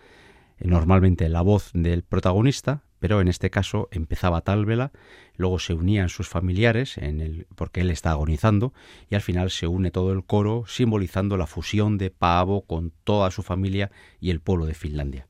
eh, 0.59 0.66
normalmente 0.66 1.28
la 1.28 1.42
voz 1.42 1.72
del 1.74 2.05
protagonista, 2.05 2.84
pero 3.01 3.20
en 3.20 3.28
este 3.28 3.51
caso 3.51 3.86
empezaba 3.90 4.40
tal 4.40 4.64
vela, 4.64 4.92
luego 5.36 5.59
se 5.59 5.74
unían 5.74 6.09
sus 6.09 6.26
familiares 6.26 6.96
en 6.96 7.20
el, 7.20 7.46
porque 7.55 7.82
él 7.82 7.90
está 7.90 8.12
agonizando 8.12 8.72
y 9.11 9.14
al 9.14 9.20
final 9.20 9.51
se 9.51 9.66
une 9.66 9.90
todo 9.90 10.14
el 10.14 10.24
coro 10.24 10.64
simbolizando 10.66 11.36
la 11.36 11.46
fusión 11.46 11.98
de 11.98 12.09
Paavo 12.11 12.62
con 12.62 12.92
toda 13.05 13.30
su 13.30 13.42
familia 13.42 13.90
y 14.20 14.30
el 14.30 14.40
pueblo 14.40 14.64
de 14.64 14.72
Finlandia. 14.72 15.26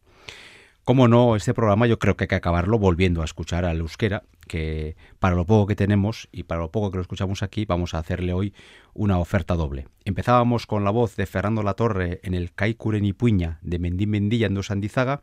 Como 0.85 1.09
no, 1.09 1.35
este 1.35 1.53
programa 1.53 1.89
yo 1.89 1.99
creo 1.99 2.17
que 2.17 2.25
hay 2.25 2.29
que 2.29 2.37
acabarlo 2.37 2.79
volviendo 2.79 3.23
a 3.23 3.25
escuchar 3.25 3.65
al 3.65 3.81
euskera, 3.81 4.23
que 4.51 4.97
para 5.21 5.37
lo 5.37 5.47
poco 5.47 5.69
que 5.69 5.77
tenemos 5.77 6.29
y 6.33 6.43
para 6.43 6.61
lo 6.61 6.73
poco 6.73 6.91
que 6.91 6.97
lo 6.97 7.03
escuchamos 7.03 7.45
aquí, 7.45 7.67
vamos 7.67 7.95
a 7.95 7.99
hacerle 7.99 8.33
hoy 8.33 8.53
una 8.95 9.21
oferta 9.21 9.55
doble. 9.55 9.87
Empezábamos 10.05 10.67
con 10.67 10.83
la 10.83 10.91
voz 10.91 11.15
de 11.15 11.27
Fernando 11.27 11.63
Latorre 11.63 12.19
en 12.25 12.35
el 12.35 12.53
Kaikuren 12.53 13.05
y 13.05 13.13
Puña 13.13 13.61
de 13.63 13.79
Mendín 13.79 14.11
Mendilla 14.11 14.49
en 14.49 14.55
Dos 14.55 14.73
Andizaga 14.73 15.21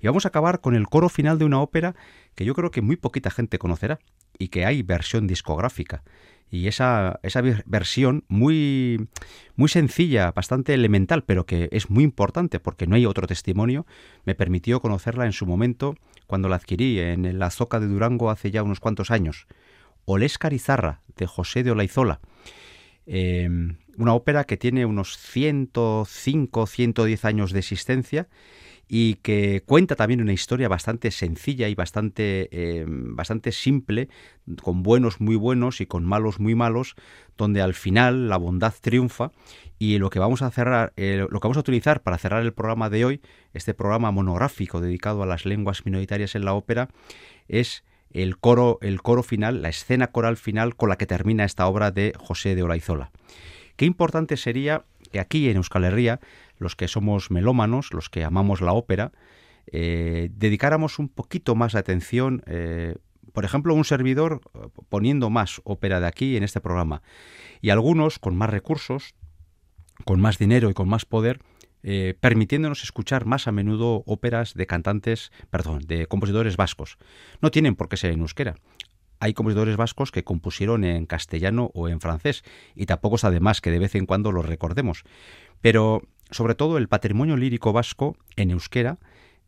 y 0.00 0.06
vamos 0.06 0.24
a 0.24 0.28
acabar 0.28 0.60
con 0.60 0.76
el 0.76 0.86
coro 0.86 1.08
final 1.08 1.36
de 1.36 1.46
una 1.46 1.60
ópera 1.60 1.96
que 2.36 2.44
yo 2.44 2.54
creo 2.54 2.70
que 2.70 2.80
muy 2.80 2.94
poquita 2.94 3.32
gente 3.32 3.58
conocerá 3.58 3.98
y 4.38 4.50
que 4.50 4.64
hay 4.64 4.84
versión 4.84 5.26
discográfica 5.26 6.04
y 6.48 6.68
esa, 6.68 7.18
esa 7.24 7.42
versión 7.66 8.24
muy, 8.28 9.08
muy 9.56 9.68
sencilla, 9.68 10.30
bastante 10.30 10.74
elemental, 10.74 11.24
pero 11.24 11.44
que 11.44 11.68
es 11.72 11.90
muy 11.90 12.04
importante 12.04 12.60
porque 12.60 12.86
no 12.86 12.94
hay 12.94 13.04
otro 13.04 13.26
testimonio, 13.26 13.84
me 14.24 14.36
permitió 14.36 14.80
conocerla 14.80 15.26
en 15.26 15.32
su 15.32 15.44
momento 15.44 15.96
cuando 16.30 16.48
la 16.48 16.54
adquirí 16.54 17.00
en 17.00 17.40
la 17.40 17.50
Zoca 17.50 17.80
de 17.80 17.88
Durango 17.88 18.30
hace 18.30 18.52
ya 18.52 18.62
unos 18.62 18.78
cuantos 18.78 19.10
años. 19.10 19.48
Oléscar 20.04 20.52
Izarra, 20.52 21.00
de 21.16 21.26
José 21.26 21.64
de 21.64 21.72
Olaizola. 21.72 22.20
Em, 23.04 23.78
una 23.98 24.14
ópera 24.14 24.44
que 24.44 24.56
tiene 24.56 24.86
unos 24.86 25.18
105, 25.18 26.68
110 26.68 27.24
años 27.24 27.50
de 27.50 27.58
existencia 27.58 28.28
y 28.92 29.14
que 29.22 29.62
cuenta 29.64 29.94
también 29.94 30.20
una 30.20 30.32
historia 30.32 30.68
bastante 30.68 31.12
sencilla 31.12 31.68
y 31.68 31.76
bastante, 31.76 32.48
eh, 32.50 32.84
bastante 32.88 33.52
simple, 33.52 34.08
con 34.64 34.82
buenos 34.82 35.20
muy 35.20 35.36
buenos 35.36 35.80
y 35.80 35.86
con 35.86 36.04
malos 36.04 36.40
muy 36.40 36.56
malos, 36.56 36.96
donde 37.38 37.62
al 37.62 37.74
final 37.74 38.28
la 38.28 38.36
bondad 38.36 38.74
triunfa 38.80 39.30
y 39.78 39.98
lo 39.98 40.10
que 40.10 40.18
vamos 40.18 40.42
a 40.42 40.50
cerrar, 40.50 40.92
eh, 40.96 41.24
lo 41.30 41.38
que 41.38 41.46
vamos 41.46 41.56
a 41.56 41.60
utilizar 41.60 42.02
para 42.02 42.18
cerrar 42.18 42.42
el 42.42 42.52
programa 42.52 42.90
de 42.90 43.04
hoy, 43.04 43.20
este 43.54 43.74
programa 43.74 44.10
monográfico 44.10 44.80
dedicado 44.80 45.22
a 45.22 45.26
las 45.26 45.46
lenguas 45.46 45.86
minoritarias 45.86 46.34
en 46.34 46.44
la 46.44 46.54
ópera, 46.54 46.88
es 47.46 47.84
el 48.10 48.38
coro, 48.38 48.78
el 48.82 49.02
coro 49.02 49.22
final, 49.22 49.62
la 49.62 49.68
escena 49.68 50.08
coral 50.08 50.36
final 50.36 50.74
con 50.74 50.88
la 50.88 50.96
que 50.96 51.06
termina 51.06 51.44
esta 51.44 51.68
obra 51.68 51.92
de 51.92 52.12
José 52.18 52.56
de 52.56 52.64
Olaizola. 52.64 53.12
Qué 53.76 53.84
importante 53.84 54.36
sería 54.36 54.84
que 55.10 55.20
aquí 55.20 55.48
en 55.48 55.56
Euskal 55.56 55.84
Herria 55.84 56.20
los 56.60 56.76
que 56.76 56.88
somos 56.88 57.30
melómanos, 57.30 57.92
los 57.92 58.10
que 58.10 58.22
amamos 58.22 58.60
la 58.60 58.72
ópera, 58.72 59.12
eh, 59.66 60.30
dedicáramos 60.32 60.98
un 60.98 61.08
poquito 61.08 61.54
más 61.54 61.72
de 61.72 61.78
atención, 61.78 62.42
eh, 62.46 62.96
por 63.32 63.44
ejemplo, 63.44 63.74
un 63.74 63.84
servidor 63.84 64.40
eh, 64.54 64.68
poniendo 64.88 65.30
más 65.30 65.60
ópera 65.64 66.00
de 66.00 66.06
aquí 66.06 66.36
en 66.36 66.42
este 66.44 66.60
programa, 66.60 67.02
y 67.60 67.70
algunos 67.70 68.18
con 68.18 68.36
más 68.36 68.50
recursos, 68.50 69.14
con 70.04 70.20
más 70.20 70.38
dinero 70.38 70.70
y 70.70 70.74
con 70.74 70.88
más 70.88 71.04
poder, 71.04 71.40
permitiéndonos 72.20 72.82
escuchar 72.82 73.24
más 73.24 73.48
a 73.48 73.52
menudo 73.52 74.02
óperas 74.04 74.52
de 74.52 74.66
cantantes, 74.66 75.32
perdón, 75.48 75.80
de 75.86 76.06
compositores 76.06 76.58
vascos. 76.58 76.98
No 77.40 77.50
tienen 77.50 77.74
por 77.74 77.88
qué 77.88 77.96
ser 77.96 78.12
en 78.12 78.20
euskera. 78.20 78.56
Hay 79.20 79.34
compositores 79.34 79.76
vascos 79.76 80.10
que 80.10 80.24
compusieron 80.24 80.82
en 80.82 81.04
castellano 81.04 81.70
o 81.74 81.88
en 81.88 82.00
francés, 82.00 82.42
y 82.74 82.86
tampoco 82.86 83.16
es 83.16 83.24
además 83.24 83.60
que 83.60 83.70
de 83.70 83.78
vez 83.78 83.94
en 83.94 84.06
cuando 84.06 84.32
los 84.32 84.46
recordemos. 84.46 85.04
Pero 85.60 86.02
sobre 86.30 86.54
todo 86.54 86.78
el 86.78 86.88
patrimonio 86.88 87.36
lírico 87.36 87.72
vasco 87.72 88.16
en 88.36 88.50
euskera, 88.50 88.98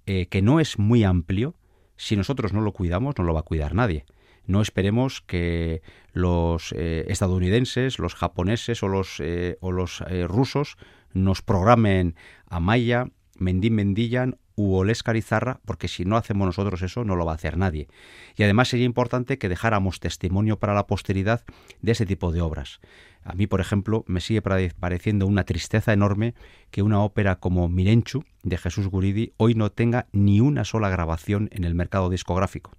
eh, 0.04 0.26
que 0.26 0.42
no 0.42 0.60
es 0.60 0.78
muy 0.78 1.04
amplio, 1.04 1.54
si 1.96 2.16
nosotros 2.16 2.52
no 2.52 2.60
lo 2.60 2.72
cuidamos, 2.72 3.14
no 3.16 3.24
lo 3.24 3.32
va 3.32 3.40
a 3.40 3.44
cuidar 3.44 3.74
nadie. 3.74 4.04
No 4.44 4.60
esperemos 4.60 5.22
que 5.22 5.82
los 6.12 6.74
eh, 6.76 7.06
estadounidenses, 7.08 7.98
los 7.98 8.14
japoneses 8.14 8.82
o 8.82 8.88
los, 8.88 9.20
eh, 9.20 9.56
o 9.60 9.72
los 9.72 10.02
rusos 10.26 10.76
nos 11.14 11.42
programen 11.42 12.16
a 12.46 12.58
Maya, 12.58 13.06
Mendín 13.36 13.76
Mendillan 13.76 14.38
u 14.62 14.76
Olescar 14.76 15.16
porque 15.64 15.88
si 15.88 16.04
no 16.04 16.16
hacemos 16.16 16.46
nosotros 16.46 16.82
eso, 16.82 17.04
no 17.04 17.16
lo 17.16 17.26
va 17.26 17.32
a 17.32 17.34
hacer 17.34 17.56
nadie. 17.56 17.88
Y 18.36 18.44
además 18.44 18.68
sería 18.68 18.86
importante 18.86 19.38
que 19.38 19.48
dejáramos 19.48 20.00
testimonio 20.00 20.58
para 20.58 20.74
la 20.74 20.86
posteridad 20.86 21.44
de 21.80 21.92
ese 21.92 22.06
tipo 22.06 22.32
de 22.32 22.40
obras. 22.40 22.80
A 23.24 23.34
mí, 23.34 23.46
por 23.46 23.60
ejemplo, 23.60 24.04
me 24.06 24.20
sigue 24.20 24.42
pareciendo 24.42 25.26
una 25.26 25.44
tristeza 25.44 25.92
enorme 25.92 26.34
que 26.70 26.82
una 26.82 27.00
ópera 27.00 27.36
como 27.36 27.68
Mirenchu 27.68 28.24
de 28.42 28.58
Jesús 28.58 28.88
Guridi 28.88 29.32
hoy 29.36 29.54
no 29.54 29.70
tenga 29.70 30.06
ni 30.12 30.40
una 30.40 30.64
sola 30.64 30.88
grabación 30.88 31.48
en 31.52 31.64
el 31.64 31.74
mercado 31.74 32.08
discográfico. 32.08 32.72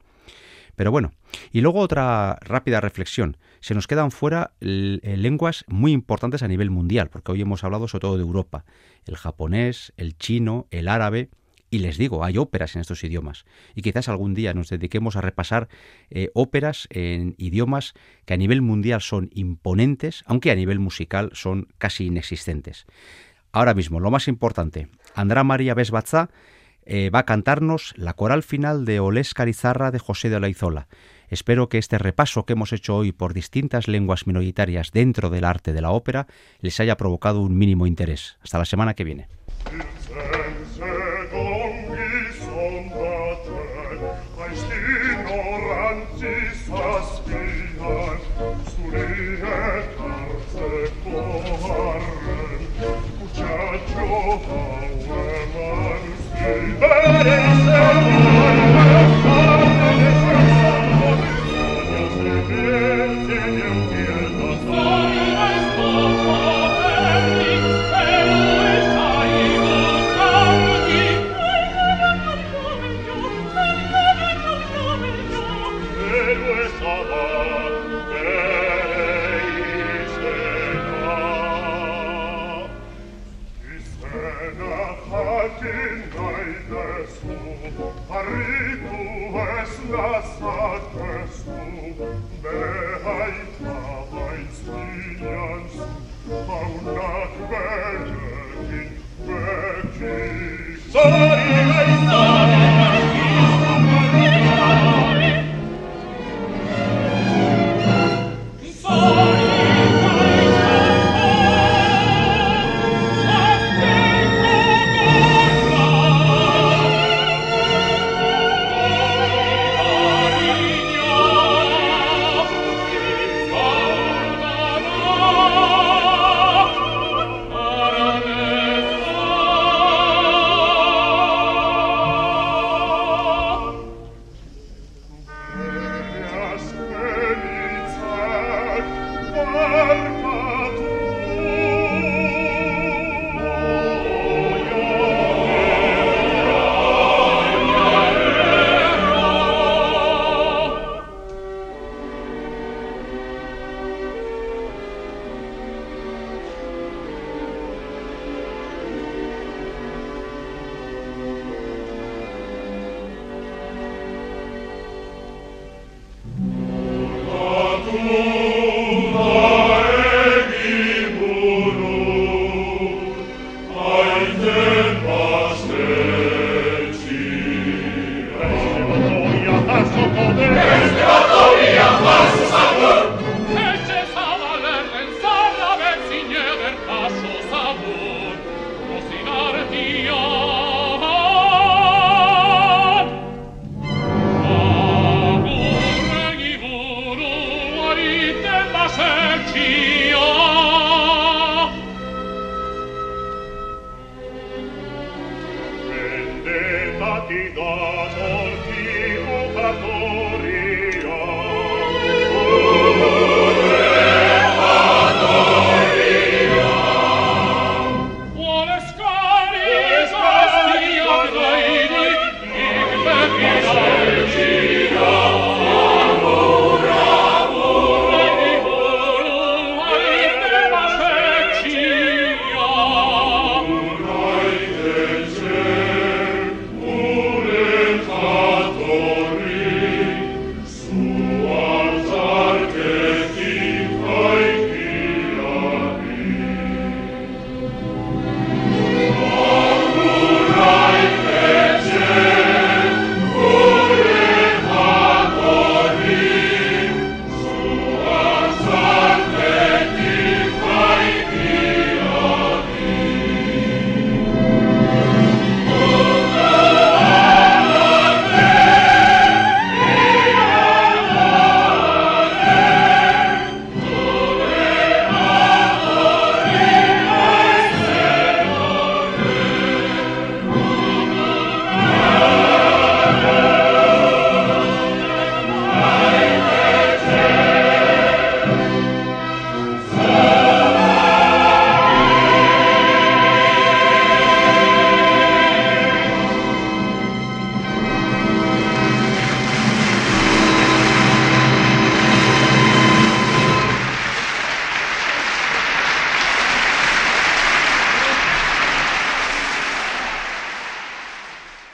Pero 0.76 0.92
bueno, 0.92 1.12
y 1.52 1.62
luego 1.62 1.80
otra 1.80 2.38
rápida 2.42 2.82
reflexión. 2.82 3.38
Se 3.60 3.76
nos 3.76 3.88
quedan 3.88 4.12
fuera 4.12 4.54
lenguas 4.60 5.66
muy 5.68 5.92
importantes 5.92 6.42
a 6.42 6.48
nivel 6.48 6.72
mundial, 6.72 7.10
porque 7.10 7.32
hoy 7.32 7.42
hemos 7.42 7.64
hablado 7.64 7.88
sobre 7.88 8.02
todo 8.02 8.18
de 8.18 8.24
Europa. 8.24 8.66
El 9.06 9.16
japonés, 9.16 9.94
el 9.98 10.18
chino, 10.18 10.68
el 10.72 10.88
árabe, 10.88 11.30
y 11.74 11.80
les 11.80 11.98
digo, 11.98 12.24
hay 12.24 12.38
óperas 12.38 12.76
en 12.76 12.82
estos 12.82 13.04
idiomas. 13.04 13.46
Y 13.74 13.82
quizás 13.82 14.08
algún 14.08 14.36
día 14.36 14.54
nos 14.54 14.70
dediquemos 14.70 15.16
a 15.16 15.22
repasar 15.22 15.70
eh, 16.12 16.30
óperas 16.36 16.88
en 16.92 17.34
idiomas 17.40 17.96
que 18.26 18.36
a 18.36 18.38
nivel 18.38 18.62
mundial 18.62 19.02
son 19.02 19.32
imponentes, 19.34 20.24
aunque 20.28 20.52
a 20.52 20.56
nivel 20.56 20.78
musical 20.78 21.32
son 21.34 21.70
casi 21.80 22.06
inexistentes. 22.06 22.86
Ahora 23.52 23.74
mismo, 23.74 24.00
lo 24.00 24.12
más 24.12 24.28
importante, 24.28 24.88
Andrá 25.16 25.44
María 25.44 25.74
Besbatza 25.74 26.30
eh, 26.86 27.10
va 27.10 27.20
a 27.20 27.26
cantarnos 27.26 27.96
la 27.98 28.14
coral 28.14 28.44
final 28.44 28.86
de 28.86 29.00
Olés 29.00 29.34
Carizarra 29.34 29.90
de 29.90 29.98
José 29.98 30.30
de 30.30 30.36
Olaizola. 30.36 30.88
Espero 31.28 31.70
que 31.70 31.80
este 31.80 31.98
repaso 31.98 32.46
que 32.46 32.54
hemos 32.54 32.72
hecho 32.72 32.98
hoy 32.98 33.12
por 33.12 33.34
distintas 33.34 33.88
lenguas 33.88 34.28
minoritarias 34.28 34.92
dentro 34.92 35.32
del 35.32 35.44
arte 35.44 35.74
de 35.74 35.82
la 35.82 35.90
ópera 35.90 36.28
les 36.60 36.80
haya 36.80 36.98
provocado 36.98 37.42
un 37.42 37.58
mínimo 37.58 37.88
interés. 37.88 38.38
Hasta 38.44 38.60
la 38.60 38.66
semana 38.66 38.94
que 38.94 39.06
viene. 39.06 39.28
But 56.84 57.26
it's 57.26 58.23
Oh. 101.06 101.33